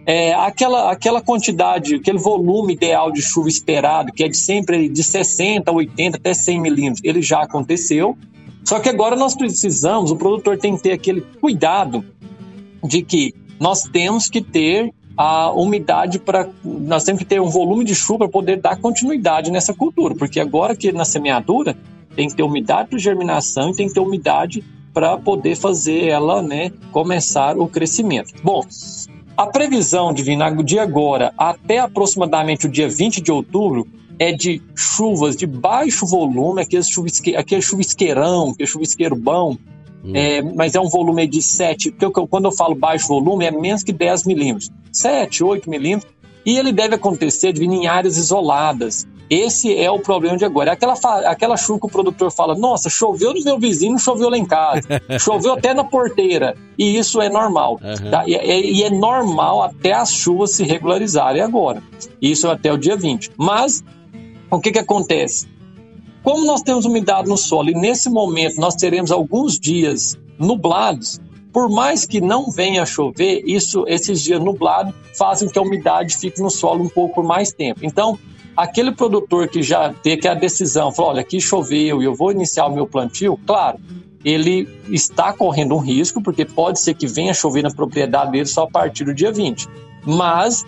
é, 0.05 0.35
aquela, 0.35 0.91
aquela 0.91 1.21
quantidade, 1.21 1.97
aquele 1.97 2.19
volume 2.19 2.75
ideal 2.75 3.13
de 3.13 3.23
chuva 3.23 3.49
esperado, 3.49 4.13
que 4.13 4.25
é 4.25 4.29
de 4.29 4.37
sempre 4.37 4.89
de 4.89 5.03
60, 5.03 5.71
80 5.71 6.17
até 6.17 6.35
100 6.35 6.61
milímetros, 6.61 7.05
ele 7.05 7.23
já 7.23 7.43
aconteceu. 7.43 8.17
Só 8.65 8.81
que 8.81 8.89
agora 8.89 9.17
nós 9.17 9.35
precisamos, 9.35 10.11
o 10.11 10.17
produtor 10.17 10.59
tem 10.59 10.77
que 10.77 10.83
ter 10.83 10.93
aquele 10.93 11.21
cuidado 11.41 12.05
de 12.83 13.03
que 13.03 13.35
nós 13.61 13.83
temos 13.83 14.29
que 14.29 14.41
ter 14.41 14.93
a 15.17 15.53
umidade 15.53 16.19
para. 16.19 16.49
Nós 16.65 17.05
temos 17.05 17.21
que 17.21 17.29
ter 17.29 17.41
um 17.41 17.51
volume 17.51 17.85
de 17.85 17.95
chuva 17.95 18.21
para 18.21 18.29
poder 18.29 18.61
dar 18.61 18.77
continuidade 18.77 19.51
nessa 19.51 19.75
cultura, 19.75 20.15
porque 20.15 20.41
agora 20.41 20.75
que 20.75 20.91
na 20.91 21.05
semeadura 21.05 21.77
tem 22.17 22.29
que 22.29 22.35
ter 22.35 22.43
umidade 22.43 22.89
para 22.89 22.99
germinação 22.99 23.71
e 23.71 23.75
tem 23.75 23.89
que 23.89 23.95
ter 23.95 24.01
umidade 24.01 24.65
para 24.93 25.17
poder 25.17 25.57
fazer 25.57 26.09
ela 26.09 26.43
né, 26.43 26.71
começar 26.91 27.57
o 27.57 27.67
crescimento. 27.67 28.35
Bom, 28.43 28.63
a 29.43 29.47
previsão 29.47 30.13
de 30.13 30.23
vinagre 30.23 30.63
de 30.63 30.79
agora 30.79 31.33
até 31.37 31.81
aproximadamente 31.81 32.67
o 32.67 32.71
dia 32.71 32.89
20 32.89 33.21
de 33.21 33.33
outubro 33.33 33.87
é 34.19 34.31
de 34.31 34.63
chuvas 34.77 35.35
de 35.35 35.47
baixo 35.47 36.07
volume, 36.07 36.63
aquele, 36.63 36.85
chuvisque, 36.85 37.35
aquele 37.35 37.61
chuvisqueirão, 37.61 38.51
aquele 38.51 38.69
chuvisqueiro 38.69 39.17
bom, 39.17 39.57
hum. 40.05 40.13
é, 40.15 40.41
mas 40.43 40.77
é 40.77 40.81
um 40.81 40.89
volume 40.89 41.27
de 41.27 41.43
7, 41.43 41.91
porque 41.91 42.05
eu, 42.05 42.29
quando 42.29 42.45
eu 42.45 42.53
falo 42.53 42.77
baixo 42.77 43.09
volume 43.09 43.45
é 43.45 43.51
menos 43.51 43.83
que 43.83 43.93
10 43.93 44.25
milímetros, 44.25 44.71
7, 44.93 45.43
8 45.43 45.69
milímetros, 45.69 46.13
e 46.45 46.59
ele 46.59 46.73
deve 46.73 46.95
acontecer 46.95 47.53
de 47.53 47.65
em 47.65 47.87
áreas 47.87 48.17
isoladas. 48.17 49.07
Esse 49.31 49.75
é 49.75 49.91
o 49.91 49.99
problema 49.99 50.37
de 50.37 50.45
agora. 50.45 50.71
É 50.71 50.73
aquela, 50.75 50.95
aquela 51.27 51.57
chuva 51.57 51.81
que 51.81 51.87
o 51.87 51.91
produtor 51.91 52.31
fala: 52.31 52.55
nossa, 52.55 52.91
choveu 52.91 53.33
no 53.33 53.43
meu 53.43 53.59
vizinho, 53.59 53.99
choveu 53.99 54.29
lá 54.29 54.37
em 54.37 54.45
casa, 54.45 54.83
choveu 55.19 55.55
até 55.55 55.73
na 55.73 55.85
porteira. 55.85 56.55
E 56.77 56.99
isso 56.99 57.21
é 57.21 57.31
normal. 57.31 57.81
Uhum. 57.83 58.11
Tá? 58.11 58.25
E, 58.27 58.35
é, 58.35 58.61
e, 58.61 58.83
é 58.83 58.91
normal 58.91 59.63
até 59.63 59.93
as 59.93 60.13
chuvas 60.13 60.51
se 60.51 60.65
regularizarem 60.65 61.41
agora. 61.41 61.83
Isso 62.21 62.47
até 62.49 62.71
o 62.71 62.77
dia 62.77 62.95
20. 62.95 63.33
Mas 63.39 63.83
o 64.51 64.61
que, 64.61 64.71
que 64.71 64.79
acontece? 64.79 65.49
Como 66.23 66.45
nós 66.45 66.61
temos 66.61 66.85
umidade 66.85 67.29
no 67.29 67.39
solo 67.39 67.71
e 67.71 67.75
nesse 67.75 68.11
momento 68.11 68.61
nós 68.61 68.75
teremos 68.75 69.11
alguns 69.11 69.59
dias 69.59 70.17
nublados, 70.39 71.21
por 71.53 71.69
mais 71.69 72.07
que 72.07 72.21
não 72.21 72.51
venha 72.51 72.83
a 72.83 72.87
chover, 72.87 73.43
isso, 73.47 73.85
esses 73.87 74.23
dias 74.23 74.41
nublados 74.41 74.95
fazem 75.17 75.49
que 75.49 75.59
a 75.59 75.63
umidade 75.63 76.17
fique 76.17 76.41
no 76.41 76.51
solo 76.51 76.85
um 76.85 76.89
pouco 76.89 77.17
por 77.17 77.25
mais 77.25 77.53
tempo. 77.53 77.81
Então, 77.83 78.19
aquele 78.57 78.91
produtor 78.93 79.49
que 79.49 79.63
já 79.63 79.93
teve 79.93 80.27
a 80.27 80.35
decisão, 80.35 80.91
falou, 80.91 81.13
olha, 81.13 81.21
aqui 81.21 81.41
choveu 81.41 82.01
e 82.01 82.07
eu 82.07 82.15
vou 82.15 82.33
iniciar 82.33 82.67
o 82.67 82.75
meu 82.75 82.87
plantio, 82.87 83.39
claro, 83.47 83.79
ele 84.25 84.69
está 84.89 85.33
correndo 85.33 85.75
um 85.75 85.79
risco, 85.79 86.23
porque 86.23 86.45
pode 86.45 86.81
ser 86.81 86.95
que 86.95 87.07
venha 87.07 87.35
chover 87.35 87.63
na 87.63 87.71
propriedade 87.71 88.33
dele 88.33 88.47
só 88.47 88.63
a 88.63 88.71
partir 88.71 89.05
do 89.05 89.13
dia 89.13 89.33
20. 89.33 89.69
Mas, 90.07 90.65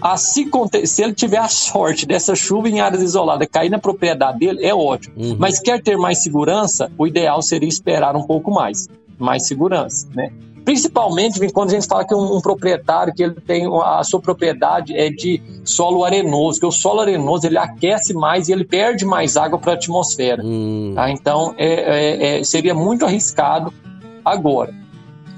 assim, 0.00 0.50
se 0.84 1.02
ele 1.02 1.12
tiver 1.12 1.38
a 1.38 1.48
sorte 1.48 2.04
dessa 2.04 2.34
chuva 2.34 2.68
em 2.68 2.80
áreas 2.80 3.02
isoladas 3.02 3.46
cair 3.52 3.70
na 3.70 3.78
propriedade 3.78 4.38
dele, 4.38 4.64
é 4.64 4.74
ótimo. 4.74 5.14
Uhum. 5.16 5.36
Mas 5.38 5.60
quer 5.60 5.80
ter 5.80 5.96
mais 5.96 6.22
segurança, 6.22 6.90
o 6.98 7.06
ideal 7.06 7.40
seria 7.42 7.68
esperar 7.68 8.16
um 8.16 8.22
pouco 8.22 8.50
mais 8.50 8.88
mais 9.18 9.46
segurança, 9.46 10.06
né? 10.14 10.30
Principalmente 10.64 11.38
quando 11.52 11.70
a 11.70 11.74
gente 11.74 11.86
fala 11.86 12.04
que 12.04 12.12
um, 12.12 12.36
um, 12.36 12.40
proprietário 12.40 13.14
que 13.14 13.22
ele 13.22 13.34
tem 13.34 13.68
a 13.84 14.02
sua 14.02 14.20
propriedade 14.20 14.96
é 14.96 15.08
de 15.10 15.40
solo 15.64 16.04
arenoso, 16.04 16.58
que 16.58 16.66
o 16.66 16.72
solo 16.72 17.02
arenoso 17.02 17.46
ele 17.46 17.56
aquece 17.56 18.12
mais 18.12 18.48
e 18.48 18.52
ele 18.52 18.64
perde 18.64 19.04
mais 19.04 19.36
água 19.36 19.60
para 19.60 19.72
a 19.72 19.74
atmosfera. 19.76 20.42
Hum. 20.44 20.92
Tá? 20.92 21.08
Então 21.08 21.54
é, 21.56 21.68
é, 21.68 22.40
é, 22.40 22.44
seria 22.44 22.74
muito 22.74 23.04
arriscado 23.04 23.72
agora. 24.24 24.74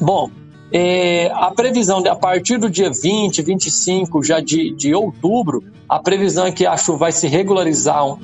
Bom, 0.00 0.30
é, 0.72 1.30
a 1.34 1.50
previsão 1.50 2.00
de 2.00 2.08
a 2.08 2.16
partir 2.16 2.56
do 2.56 2.70
dia 2.70 2.90
20, 2.90 3.42
25 3.42 4.22
já 4.22 4.40
de, 4.40 4.74
de 4.74 4.94
outubro, 4.94 5.62
a 5.86 5.98
previsão 5.98 6.46
é 6.46 6.52
que 6.52 6.64
a 6.64 6.74
chuva 6.78 6.98
vai 6.98 7.12
se 7.12 7.26
regularizar 7.26 8.16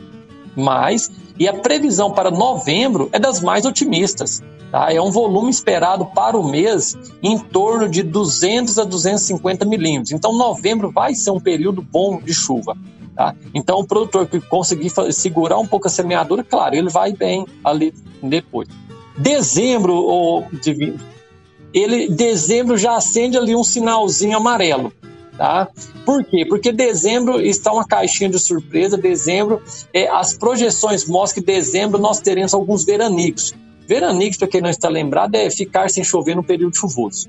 mais 0.56 1.10
e 1.38 1.46
a 1.46 1.52
previsão 1.52 2.10
para 2.10 2.30
novembro 2.30 3.10
é 3.12 3.18
das 3.18 3.42
mais 3.42 3.66
otimistas. 3.66 4.42
Tá? 4.74 4.92
É 4.92 5.00
um 5.00 5.12
volume 5.12 5.50
esperado 5.50 6.04
para 6.06 6.36
o 6.36 6.42
mês 6.42 6.98
em 7.22 7.38
torno 7.38 7.88
de 7.88 8.02
200 8.02 8.76
a 8.76 8.82
250 8.82 9.64
milímetros. 9.64 10.10
Então, 10.10 10.36
novembro 10.36 10.90
vai 10.90 11.14
ser 11.14 11.30
um 11.30 11.38
período 11.38 11.80
bom 11.80 12.20
de 12.20 12.34
chuva. 12.34 12.76
Tá? 13.14 13.36
Então, 13.54 13.78
o 13.78 13.86
produtor 13.86 14.26
que 14.26 14.40
conseguir 14.40 14.90
segurar 15.12 15.60
um 15.60 15.66
pouco 15.66 15.86
a 15.86 15.90
semeadura, 15.90 16.42
claro, 16.42 16.74
ele 16.74 16.90
vai 16.90 17.12
bem 17.12 17.46
ali 17.62 17.94
depois. 18.20 18.66
Dezembro, 19.16 19.94
oh, 19.94 20.42
ele, 21.72 22.08
dezembro 22.08 22.76
já 22.76 22.96
acende 22.96 23.38
ali 23.38 23.54
um 23.54 23.62
sinalzinho 23.62 24.36
amarelo. 24.36 24.92
Tá? 25.38 25.68
Por 26.04 26.24
quê? 26.24 26.44
Porque 26.48 26.72
dezembro 26.72 27.40
está 27.40 27.72
uma 27.72 27.86
caixinha 27.86 28.28
de 28.28 28.40
surpresa. 28.40 28.98
Dezembro, 28.98 29.62
é, 29.92 30.08
as 30.08 30.36
projeções 30.36 31.06
mostram 31.06 31.44
que 31.44 31.46
dezembro 31.46 32.00
nós 32.00 32.18
teremos 32.18 32.52
alguns 32.52 32.84
veranicos. 32.84 33.54
Veranicos, 33.86 34.38
para 34.38 34.48
quem 34.48 34.60
não 34.60 34.70
está 34.70 34.88
lembrado, 34.88 35.34
é 35.34 35.50
ficar 35.50 35.90
sem 35.90 36.02
chover 36.02 36.34
no 36.34 36.42
período 36.42 36.76
chuvoso. 36.76 37.28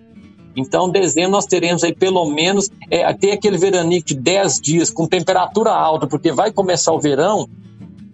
Então, 0.55 0.89
dezembro 0.89 1.31
nós 1.31 1.45
teremos 1.45 1.83
aí 1.83 1.93
pelo 1.93 2.25
menos 2.29 2.69
é, 2.89 3.03
até 3.03 3.33
aquele 3.33 3.57
veranico 3.57 4.07
de 4.07 4.15
10 4.15 4.61
dias 4.61 4.89
com 4.89 5.05
temperatura 5.05 5.71
alta, 5.71 6.07
porque 6.07 6.31
vai 6.31 6.51
começar 6.51 6.93
o 6.93 6.99
verão, 6.99 7.49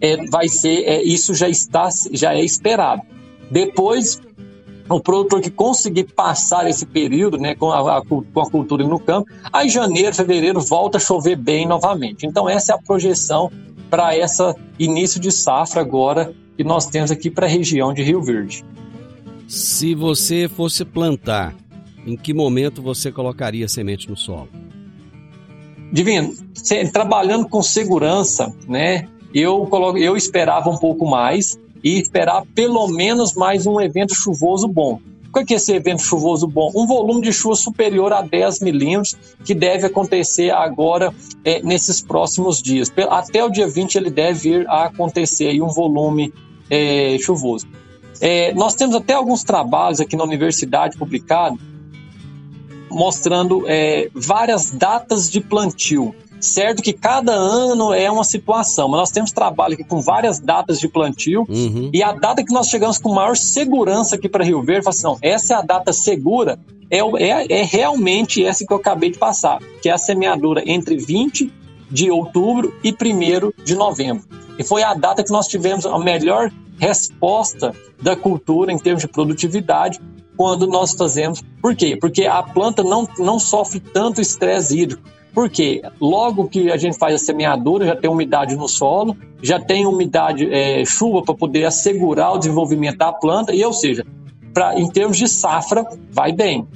é, 0.00 0.26
vai 0.26 0.48
ser 0.48 0.82
é, 0.82 1.02
isso 1.02 1.34
já 1.34 1.48
está 1.48 1.88
já 2.12 2.34
é 2.34 2.44
esperado. 2.44 3.02
Depois 3.50 4.20
o 4.88 5.00
produtor 5.00 5.40
que 5.40 5.50
conseguir 5.50 6.04
passar 6.04 6.68
esse 6.68 6.84
período 6.84 7.38
né, 7.38 7.54
com, 7.54 7.70
a, 7.70 7.98
a, 7.98 8.02
com 8.04 8.40
a 8.40 8.50
cultura 8.50 8.84
no 8.84 8.98
campo, 8.98 9.30
aí 9.52 9.68
janeiro, 9.68 10.14
fevereiro 10.14 10.60
volta 10.60 10.98
a 10.98 11.00
chover 11.00 11.36
bem 11.36 11.66
novamente. 11.66 12.26
Então 12.26 12.48
essa 12.48 12.72
é 12.72 12.74
a 12.74 12.78
projeção 12.78 13.50
para 13.88 14.16
esse 14.16 14.42
início 14.78 15.20
de 15.20 15.30
safra 15.30 15.80
agora 15.80 16.34
que 16.62 16.68
nós 16.68 16.86
temos 16.86 17.10
aqui 17.10 17.28
para 17.28 17.46
a 17.46 17.48
região 17.48 17.92
de 17.92 18.02
Rio 18.04 18.22
Verde. 18.22 18.64
Se 19.48 19.96
você 19.96 20.48
fosse 20.48 20.84
plantar, 20.84 21.54
em 22.06 22.16
que 22.16 22.32
momento 22.32 22.80
você 22.80 23.10
colocaria 23.10 23.68
semente 23.68 24.08
no 24.08 24.16
solo? 24.16 24.48
Divino, 25.92 26.32
trabalhando 26.92 27.48
com 27.48 27.60
segurança, 27.62 28.54
né? 28.68 29.08
Eu, 29.34 29.66
colo... 29.66 29.98
eu 29.98 30.16
esperava 30.16 30.70
um 30.70 30.78
pouco 30.78 31.04
mais, 31.04 31.58
e 31.82 31.98
esperar 31.98 32.44
pelo 32.54 32.86
menos 32.86 33.34
mais 33.34 33.66
um 33.66 33.80
evento 33.80 34.14
chuvoso 34.14 34.68
bom. 34.68 35.00
O 35.34 35.44
que 35.44 35.54
é 35.54 35.56
esse 35.56 35.72
evento 35.72 36.02
chuvoso 36.02 36.46
bom? 36.46 36.70
Um 36.76 36.86
volume 36.86 37.22
de 37.22 37.32
chuva 37.32 37.56
superior 37.56 38.12
a 38.12 38.22
10 38.22 38.60
milímetros, 38.60 39.16
que 39.44 39.54
deve 39.54 39.86
acontecer 39.86 40.50
agora 40.50 41.12
é, 41.44 41.60
nesses 41.62 42.00
próximos 42.00 42.62
dias. 42.62 42.92
Até 43.10 43.42
o 43.42 43.48
dia 43.48 43.66
20 43.66 43.96
ele 43.96 44.10
deve 44.10 44.38
vir 44.38 44.68
a 44.68 44.84
acontecer 44.84 45.48
aí 45.48 45.60
um 45.60 45.68
volume 45.68 46.32
é, 46.72 47.18
chuvoso. 47.18 47.66
É, 48.18 48.54
nós 48.54 48.74
temos 48.74 48.96
até 48.96 49.12
alguns 49.12 49.44
trabalhos 49.44 50.00
aqui 50.00 50.16
na 50.16 50.24
universidade 50.24 50.96
publicados 50.96 51.60
mostrando 52.90 53.64
é, 53.66 54.10
várias 54.14 54.70
datas 54.70 55.30
de 55.30 55.40
plantio. 55.40 56.14
Certo 56.40 56.82
que 56.82 56.92
cada 56.92 57.32
ano 57.32 57.92
é 57.92 58.10
uma 58.10 58.24
situação, 58.24 58.88
mas 58.88 58.98
nós 58.98 59.10
temos 59.10 59.30
trabalho 59.30 59.74
aqui 59.74 59.84
com 59.84 60.00
várias 60.00 60.40
datas 60.40 60.80
de 60.80 60.88
plantio 60.88 61.46
uhum. 61.48 61.90
e 61.92 62.02
a 62.02 62.12
data 62.12 62.44
que 62.44 62.52
nós 62.52 62.66
chegamos 62.66 62.98
com 62.98 63.14
maior 63.14 63.36
segurança 63.36 64.16
aqui 64.16 64.28
para 64.28 64.44
Rio 64.44 64.60
Verde, 64.60 64.88
assim, 64.88 65.04
não, 65.04 65.18
essa 65.22 65.54
é 65.54 65.56
a 65.56 65.62
data 65.62 65.92
segura, 65.92 66.58
é, 66.90 66.98
é, 66.98 67.60
é 67.60 67.62
realmente 67.62 68.44
essa 68.44 68.66
que 68.66 68.72
eu 68.72 68.76
acabei 68.76 69.10
de 69.10 69.18
passar, 69.18 69.60
que 69.80 69.88
é 69.88 69.92
a 69.92 69.98
semeadura 69.98 70.64
entre 70.66 70.96
20 70.96 71.52
de 71.88 72.10
outubro 72.10 72.74
e 72.82 72.90
1 72.90 73.64
de 73.64 73.76
novembro. 73.76 74.24
E 74.58 74.64
foi 74.64 74.82
a 74.82 74.94
data 74.94 75.22
que 75.22 75.30
nós 75.30 75.48
tivemos 75.48 75.86
a 75.86 75.98
melhor 75.98 76.50
resposta 76.78 77.74
da 78.00 78.16
cultura 78.16 78.72
em 78.72 78.78
termos 78.78 79.02
de 79.02 79.08
produtividade 79.08 80.00
quando 80.36 80.66
nós 80.66 80.92
fazemos. 80.94 81.42
Por 81.60 81.74
quê? 81.76 81.96
Porque 82.00 82.24
a 82.24 82.42
planta 82.42 82.82
não, 82.82 83.08
não 83.18 83.38
sofre 83.38 83.80
tanto 83.80 84.20
estresse 84.20 84.80
hídrico. 84.80 85.02
Porque 85.34 85.80
logo 85.98 86.48
que 86.48 86.70
a 86.70 86.76
gente 86.76 86.98
faz 86.98 87.14
a 87.14 87.18
semeadura, 87.24 87.86
já 87.86 87.96
tem 87.96 88.10
umidade 88.10 88.54
no 88.54 88.68
solo, 88.68 89.16
já 89.42 89.58
tem 89.58 89.86
umidade, 89.86 90.46
é, 90.52 90.84
chuva 90.84 91.22
para 91.22 91.34
poder 91.34 91.64
assegurar 91.64 92.34
o 92.34 92.38
desenvolvimento 92.38 92.98
da 92.98 93.12
planta, 93.12 93.54
e 93.54 93.64
ou 93.64 93.72
seja, 93.72 94.04
pra, 94.52 94.78
em 94.78 94.88
termos 94.90 95.16
de 95.16 95.26
safra, 95.26 95.86
vai 96.10 96.32
bem. 96.32 96.66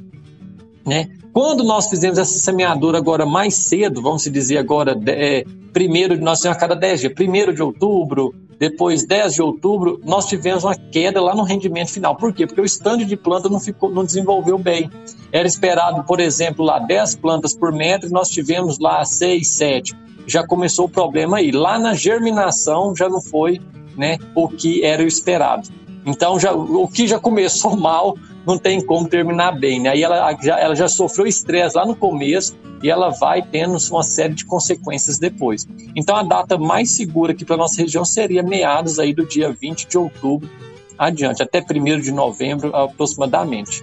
Né? 0.87 1.09
Quando 1.33 1.65
nós 1.65 1.89
fizemos 1.89 2.17
essa 2.17 2.39
semeadura 2.39 2.97
agora 2.97 3.27
mais 3.27 3.55
cedo, 3.55 4.01
vamos 4.01 4.23
dizer 4.23 4.59
agora, 4.59 4.99
é, 5.07 5.45
primeiro, 5.73 6.19
nós 6.19 6.41
temos 6.41 6.57
a 6.57 6.61
cada 6.61 6.75
10 6.75 7.01
dias, 7.01 7.13
primeiro 7.13 7.53
de 7.53 7.63
outubro, 7.63 8.33
depois 8.59 9.05
10 9.05 9.35
de 9.35 9.43
outubro, 9.43 10.01
nós 10.05 10.27
tivemos 10.27 10.65
uma 10.65 10.75
queda 10.75 11.21
lá 11.21 11.35
no 11.35 11.43
rendimento 11.43 11.91
final. 11.91 12.17
Por 12.17 12.33
quê? 12.33 12.47
Porque 12.47 12.61
o 12.61 12.65
estande 12.65 13.05
de 13.05 13.17
planta 13.17 13.49
não, 13.51 13.61
ficou, 13.61 13.91
não 13.91 14.05
desenvolveu 14.05 14.57
bem. 14.57 14.91
Era 15.31 15.47
esperado, 15.47 16.05
por 16.05 16.21
exemplo, 16.21 16.65
lá 16.65 16.79
10 16.79 17.17
plantas 17.17 17.55
por 17.55 17.73
metro, 17.73 18.09
nós 18.11 18.31
tivemos 18.31 18.79
lá 18.79 19.05
6, 19.05 19.47
7. 19.47 19.95
Já 20.27 20.47
começou 20.47 20.87
o 20.87 20.89
problema 20.89 21.39
aí. 21.39 21.51
Lá 21.51 21.79
na 21.79 21.93
germinação 21.93 22.97
já 22.97 23.09
não 23.09 23.21
foi 23.21 23.61
né, 23.97 24.19
o 24.35 24.49
que 24.49 24.85
era 24.85 25.03
o 25.03 25.07
esperado. 25.07 25.69
Então, 26.07 26.39
já, 26.39 26.53
o 26.55 26.87
que 26.87 27.07
já 27.07 27.19
começou 27.19 27.75
mal 27.77 28.17
não 28.47 28.57
tem 28.57 28.81
como 28.81 29.09
terminar 29.09 29.59
bem. 29.59 29.81
Né? 29.81 29.91
Aí 29.91 30.03
ela 30.03 30.37
já, 30.41 30.59
ela 30.59 30.75
já 30.75 30.89
sofreu 30.89 31.27
estresse 31.27 31.77
lá 31.77 31.85
no 31.85 31.97
começo 31.97 32.57
e 32.83 32.89
ela 32.89 33.11
vai 33.11 33.43
tendo 33.43 33.77
uma 33.91 34.03
série 34.03 34.35
de 34.35 34.45
consequências 34.45 35.19
depois. 35.19 35.67
Então 35.97 36.15
a 36.15 36.23
data 36.23 36.57
mais 36.57 36.91
segura 36.91 37.33
aqui 37.33 37.45
para 37.45 37.57
nossa 37.57 37.83
região 37.83 38.05
seria 38.05 38.43
meados 38.43 38.99
aí 39.01 39.13
do 39.13 39.27
dia 39.27 39.53
20 39.53 39.89
de 39.89 39.99
outubro 39.99 40.49
adiante, 40.97 41.43
até 41.43 41.61
1 41.61 42.01
de 42.01 42.13
novembro 42.13 42.75
aproximadamente. 42.75 43.83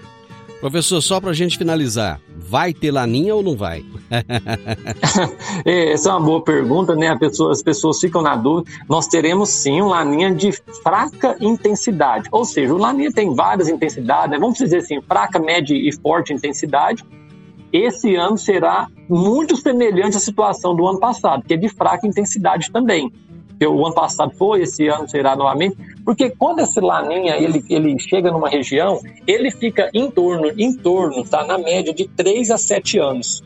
Professor, 0.60 1.02
só 1.02 1.20
para 1.20 1.32
a 1.32 1.34
gente 1.34 1.58
finalizar, 1.58 2.22
vai 2.54 2.72
ter 2.72 2.92
laninha 2.92 3.34
ou 3.34 3.42
não 3.42 3.58
vai? 3.58 3.84
É, 5.66 5.94
essa 5.94 6.10
é 6.10 6.12
uma 6.12 6.22
boa 6.22 6.44
pergunta, 6.44 6.96
né? 6.96 7.16
Pessoa, 7.18 7.52
as 7.52 7.64
pessoas 7.64 8.00
ficam 8.00 8.22
na 8.22 8.36
dúvida. 8.36 8.70
Nós 8.90 9.08
teremos 9.08 9.50
sim 9.50 9.82
um 9.82 9.88
laninha 9.88 10.34
de 10.34 10.52
fraca 10.84 11.38
intensidade, 11.40 12.28
ou 12.32 12.44
seja, 12.44 12.74
o 12.74 12.78
laninha 12.78 13.12
tem 13.12 13.34
várias 13.34 13.70
intensidades, 13.70 14.32
né? 14.32 14.38
vamos 14.38 14.58
dizer 14.58 14.78
assim, 14.78 15.02
fraca, 15.02 15.40
média 15.40 15.74
e 15.74 15.92
forte 16.02 16.34
intensidade. 16.34 17.04
Esse 17.72 18.16
ano 18.16 18.38
será 18.38 18.88
muito 19.10 19.56
semelhante 19.56 20.18
à 20.18 20.20
situação 20.20 20.76
do 20.76 20.86
ano 20.86 21.00
passado, 21.00 21.44
que 21.44 21.54
é 21.54 21.58
de 21.58 21.70
fraca 21.70 22.06
intensidade 22.06 22.72
também. 22.72 23.12
O 23.62 23.86
ano 23.86 23.96
passado 23.96 24.32
foi, 24.36 24.64
esse 24.64 24.88
ano 24.88 25.08
será 25.08 25.36
novamente, 25.36 25.78
porque 26.04 26.30
quando 26.30 26.60
esse 26.60 26.80
laninha 26.80 27.38
ele, 27.38 27.64
ele 27.70 27.98
chega 28.00 28.32
numa 28.32 28.50
região, 28.50 29.00
ele 29.26 29.52
fica 29.52 29.90
em 29.94 30.10
torno, 30.12 30.52
em 30.58 30.76
torno, 30.76 31.24
tá 31.24 31.46
na 31.46 31.58
média 31.58 31.94
de 31.94 32.08
3 32.08 32.52
a 32.52 32.58
7 32.58 33.00
anos. 33.00 33.44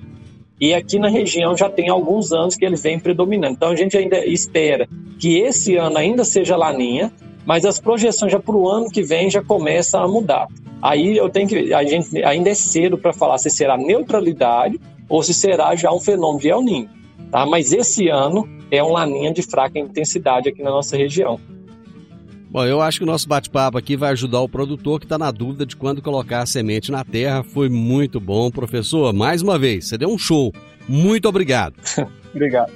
E 0.60 0.74
aqui 0.74 0.98
na 0.98 1.08
região 1.08 1.56
já 1.56 1.70
tem 1.70 1.88
alguns 1.88 2.34
anos 2.34 2.56
que 2.56 2.66
ele 2.66 2.76
vem 2.76 3.00
predominando. 3.00 3.54
Então 3.54 3.70
a 3.70 3.76
gente 3.76 3.96
ainda 3.96 4.26
espera 4.26 4.88
que 5.20 5.38
esse 5.38 5.76
ano 5.76 5.98
ainda 5.98 6.24
seja 6.24 6.58
laninha, 6.58 7.12
mas 7.46 7.64
as 7.64 7.80
projeções 7.80 8.32
já 8.32 8.40
para 8.40 8.56
o 8.56 8.68
ano 8.68 8.90
que 8.90 9.04
vem 9.04 9.30
já 9.30 9.44
começam 9.44 10.04
a 10.04 10.08
mudar. 10.08 10.48
Aí 10.82 11.16
eu 11.16 11.30
tenho 11.30 11.48
que 11.48 11.74
a 11.74 11.84
gente 11.84 12.24
ainda 12.24 12.50
é 12.50 12.54
cedo 12.56 12.98
para 12.98 13.14
falar 13.14 13.38
se 13.38 13.50
será 13.50 13.78
neutralidade 13.78 14.80
ou 15.08 15.22
se 15.22 15.34
será 15.34 15.76
já 15.76 15.92
um 15.92 16.00
fenômeno 16.00 16.40
de 16.40 16.50
El 16.50 16.62
Niño, 16.62 16.90
tá? 17.32 17.46
Mas 17.46 17.72
esse 17.72 18.08
ano 18.10 18.48
é 18.72 18.84
um 18.84 18.92
laninha 18.92 19.34
de 19.34 19.42
fraca 19.42 19.80
intensidade 19.80 20.50
aqui 20.50 20.62
na 20.62 20.70
nossa 20.70 20.98
região. 20.98 21.40
Bom, 22.50 22.64
eu 22.64 22.82
acho 22.82 23.00
que 23.00 23.04
o 23.04 23.08
nosso 23.08 23.28
bate-papo 23.28 23.78
aqui 23.78 23.98
vai 23.98 24.12
ajudar 24.12 24.40
o 24.40 24.48
produtor 24.48 25.00
que 25.00 25.06
está 25.06 25.18
na 25.18 25.32
dúvida 25.32 25.66
de 25.66 25.76
quando 25.76 26.02
colocar 26.02 26.42
a 26.42 26.46
semente 26.46 26.92
na 26.92 27.04
terra. 27.04 27.44
Foi 27.44 27.68
muito 27.68 28.20
bom, 28.20 28.50
professor. 28.50 29.14
Mais 29.14 29.42
uma 29.42 29.60
vez, 29.60 29.88
você 29.88 29.98
deu 29.98 30.10
um 30.10 30.18
show. 30.18 30.54
Muito 30.88 31.28
obrigado. 31.28 31.76
obrigado. 32.34 32.72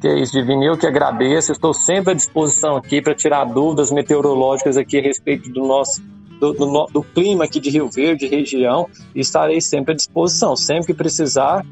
Que 0.00 0.08
é 0.08 0.18
isso, 0.18 0.32
Divino. 0.32 0.64
Eu 0.64 0.78
que 0.78 0.86
agradeço. 0.86 1.50
Estou 1.50 1.74
sempre 1.74 2.12
à 2.12 2.14
disposição 2.14 2.76
aqui 2.76 3.02
para 3.02 3.14
tirar 3.14 3.44
dúvidas 3.44 3.90
meteorológicas 3.90 4.76
aqui 4.76 4.98
a 4.98 5.02
respeito 5.02 5.50
do 5.50 5.66
nosso 5.66 6.00
do, 6.40 6.54
do, 6.54 6.86
do, 6.86 7.02
clima 7.02 7.44
aqui 7.44 7.60
de 7.60 7.68
Rio 7.68 7.90
Verde, 7.90 8.26
região, 8.26 8.88
e 9.14 9.20
estarei 9.20 9.60
sempre 9.60 9.92
à 9.92 9.94
disposição. 9.94 10.56
Sempre 10.56 10.86
que 10.86 10.94
precisar, 10.94 11.66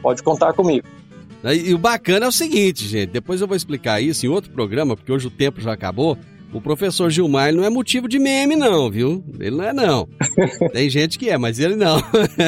pode 0.00 0.22
contar 0.22 0.52
comigo. 0.52 0.86
E 1.54 1.74
o 1.74 1.78
bacana 1.78 2.26
é 2.26 2.28
o 2.28 2.32
seguinte, 2.32 2.86
gente, 2.86 3.10
depois 3.10 3.40
eu 3.40 3.46
vou 3.46 3.56
explicar 3.56 4.00
isso 4.00 4.26
em 4.26 4.28
outro 4.28 4.50
programa, 4.50 4.96
porque 4.96 5.12
hoje 5.12 5.26
o 5.26 5.30
tempo 5.30 5.60
já 5.60 5.72
acabou. 5.72 6.18
O 6.52 6.60
professor 6.60 7.10
Gilmar 7.10 7.52
não 7.52 7.64
é 7.64 7.68
motivo 7.68 8.08
de 8.08 8.18
meme, 8.18 8.56
não, 8.56 8.90
viu? 8.90 9.22
Ele 9.38 9.56
não 9.56 9.64
é, 9.64 9.72
não. 9.72 10.08
Tem 10.72 10.88
gente 10.88 11.18
que 11.18 11.28
é, 11.28 11.36
mas 11.36 11.58
ele 11.58 11.76
não. 11.76 12.00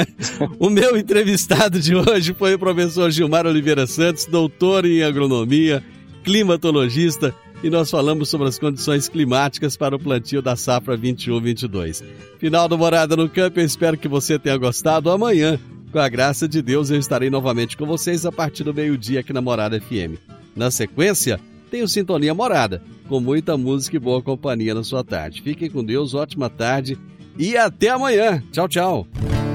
o 0.59 0.71
meu 0.71 0.97
entrevistado 0.97 1.79
de 1.79 1.95
hoje 1.95 2.33
foi 2.33 2.55
o 2.55 2.59
professor 2.59 3.11
Gilmar 3.11 3.47
Oliveira 3.47 3.87
Santos, 3.87 4.25
doutor 4.25 4.87
em 4.87 5.03
agronomia, 5.03 5.83
climatologista, 6.25 7.35
e 7.63 7.69
nós 7.69 7.91
falamos 7.91 8.29
sobre 8.29 8.47
as 8.47 8.59
condições 8.59 9.09
climáticas 9.09 9.77
para 9.77 9.97
o 9.97 9.99
plantio 9.99 10.41
da 10.41 10.55
safra 10.55 10.97
21-22. 10.97 12.05
Final 12.39 12.69
do 12.69 12.79
Morada 12.79 13.17
no 13.17 13.29
Campo, 13.29 13.59
eu 13.59 13.65
espero 13.67 13.99
que 13.99 14.07
você 14.07 14.39
tenha 14.39 14.57
gostado. 14.57 15.11
Amanhã, 15.11 15.59
com 15.89 15.99
a 15.99 16.09
graça 16.09 16.47
de 16.47 16.61
Deus, 16.62 16.91
eu 16.91 16.99
estarei 16.99 17.30
novamente 17.30 17.76
com 17.76 17.86
vocês 17.86 18.26
a 18.26 18.32
partir 18.32 18.64
do 18.64 18.74
meio-dia 18.74 19.20
aqui 19.20 19.32
na 19.32 19.41
Morada 19.41 19.80
FM. 19.80 20.18
Na 20.55 20.70
sequência, 20.70 21.41
tenho 21.70 21.89
Sintonia 21.89 22.34
Morada, 22.34 22.82
com 23.09 23.20
muita 23.20 23.57
música 23.57 23.97
e 23.97 24.01
boa 24.01 24.22
companhia 24.22 24.74
na 24.74 24.84
sua 24.84 25.03
tarde. 25.03 25.43
Fiquem 25.43 25.70
com 25.70 25.84
Deus, 25.84 26.14
ótima 26.14 26.51
tarde 26.51 26.99
e 27.39 27.57
até 27.57 27.89
amanhã. 27.89 28.43
Tchau, 28.53 28.68
tchau. 28.68 29.07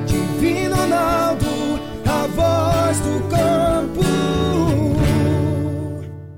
Divino 0.08 0.76
Ronaldo, 0.76 1.46
a 2.06 2.28
voz 2.28 3.00
do 3.00 3.30
campo. 3.30 4.04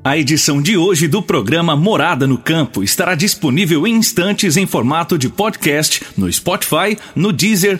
A 0.04 0.18
edição 0.18 0.62
de 0.62 0.78
hoje 0.78 1.08
do 1.08 1.22
programa 1.22 1.76
Morada 1.76 2.28
no 2.28 2.38
Campo 2.38 2.84
estará 2.84 3.16
disponível 3.16 3.88
em 3.88 3.96
instantes 3.96 4.56
em 4.56 4.68
formato 4.68 5.18
de 5.18 5.30
podcast 5.30 6.04
no 6.16 6.32
Spotify, 6.32 6.98
no 7.16 7.34
Deezer, 7.34 7.80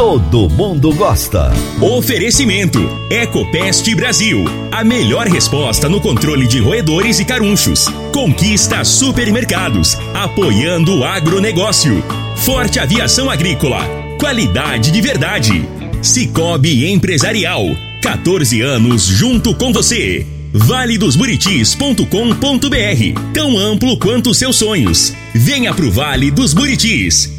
Todo 0.00 0.48
mundo 0.48 0.94
gosta. 0.94 1.52
Oferecimento: 1.78 2.78
Ecopest 3.10 3.94
Brasil. 3.94 4.46
A 4.72 4.82
melhor 4.82 5.26
resposta 5.26 5.90
no 5.90 6.00
controle 6.00 6.48
de 6.48 6.58
roedores 6.58 7.20
e 7.20 7.24
carunchos. 7.26 7.84
Conquista 8.10 8.82
supermercados. 8.82 9.98
Apoiando 10.14 11.00
o 11.00 11.04
agronegócio. 11.04 12.02
Forte 12.34 12.78
Aviação 12.78 13.28
Agrícola. 13.28 13.84
Qualidade 14.18 14.90
de 14.90 15.02
verdade. 15.02 15.68
Cicobi 16.00 16.90
Empresarial. 16.90 17.66
14 18.00 18.62
anos 18.62 19.04
junto 19.04 19.54
com 19.54 19.70
você. 19.70 20.26
valedosburitis.com.br 20.50 23.20
Tão 23.34 23.58
amplo 23.58 23.98
quanto 23.98 24.32
seus 24.32 24.56
sonhos. 24.56 25.12
Venha 25.34 25.74
pro 25.74 25.90
Vale 25.90 26.30
dos 26.30 26.54
Buritis. 26.54 27.38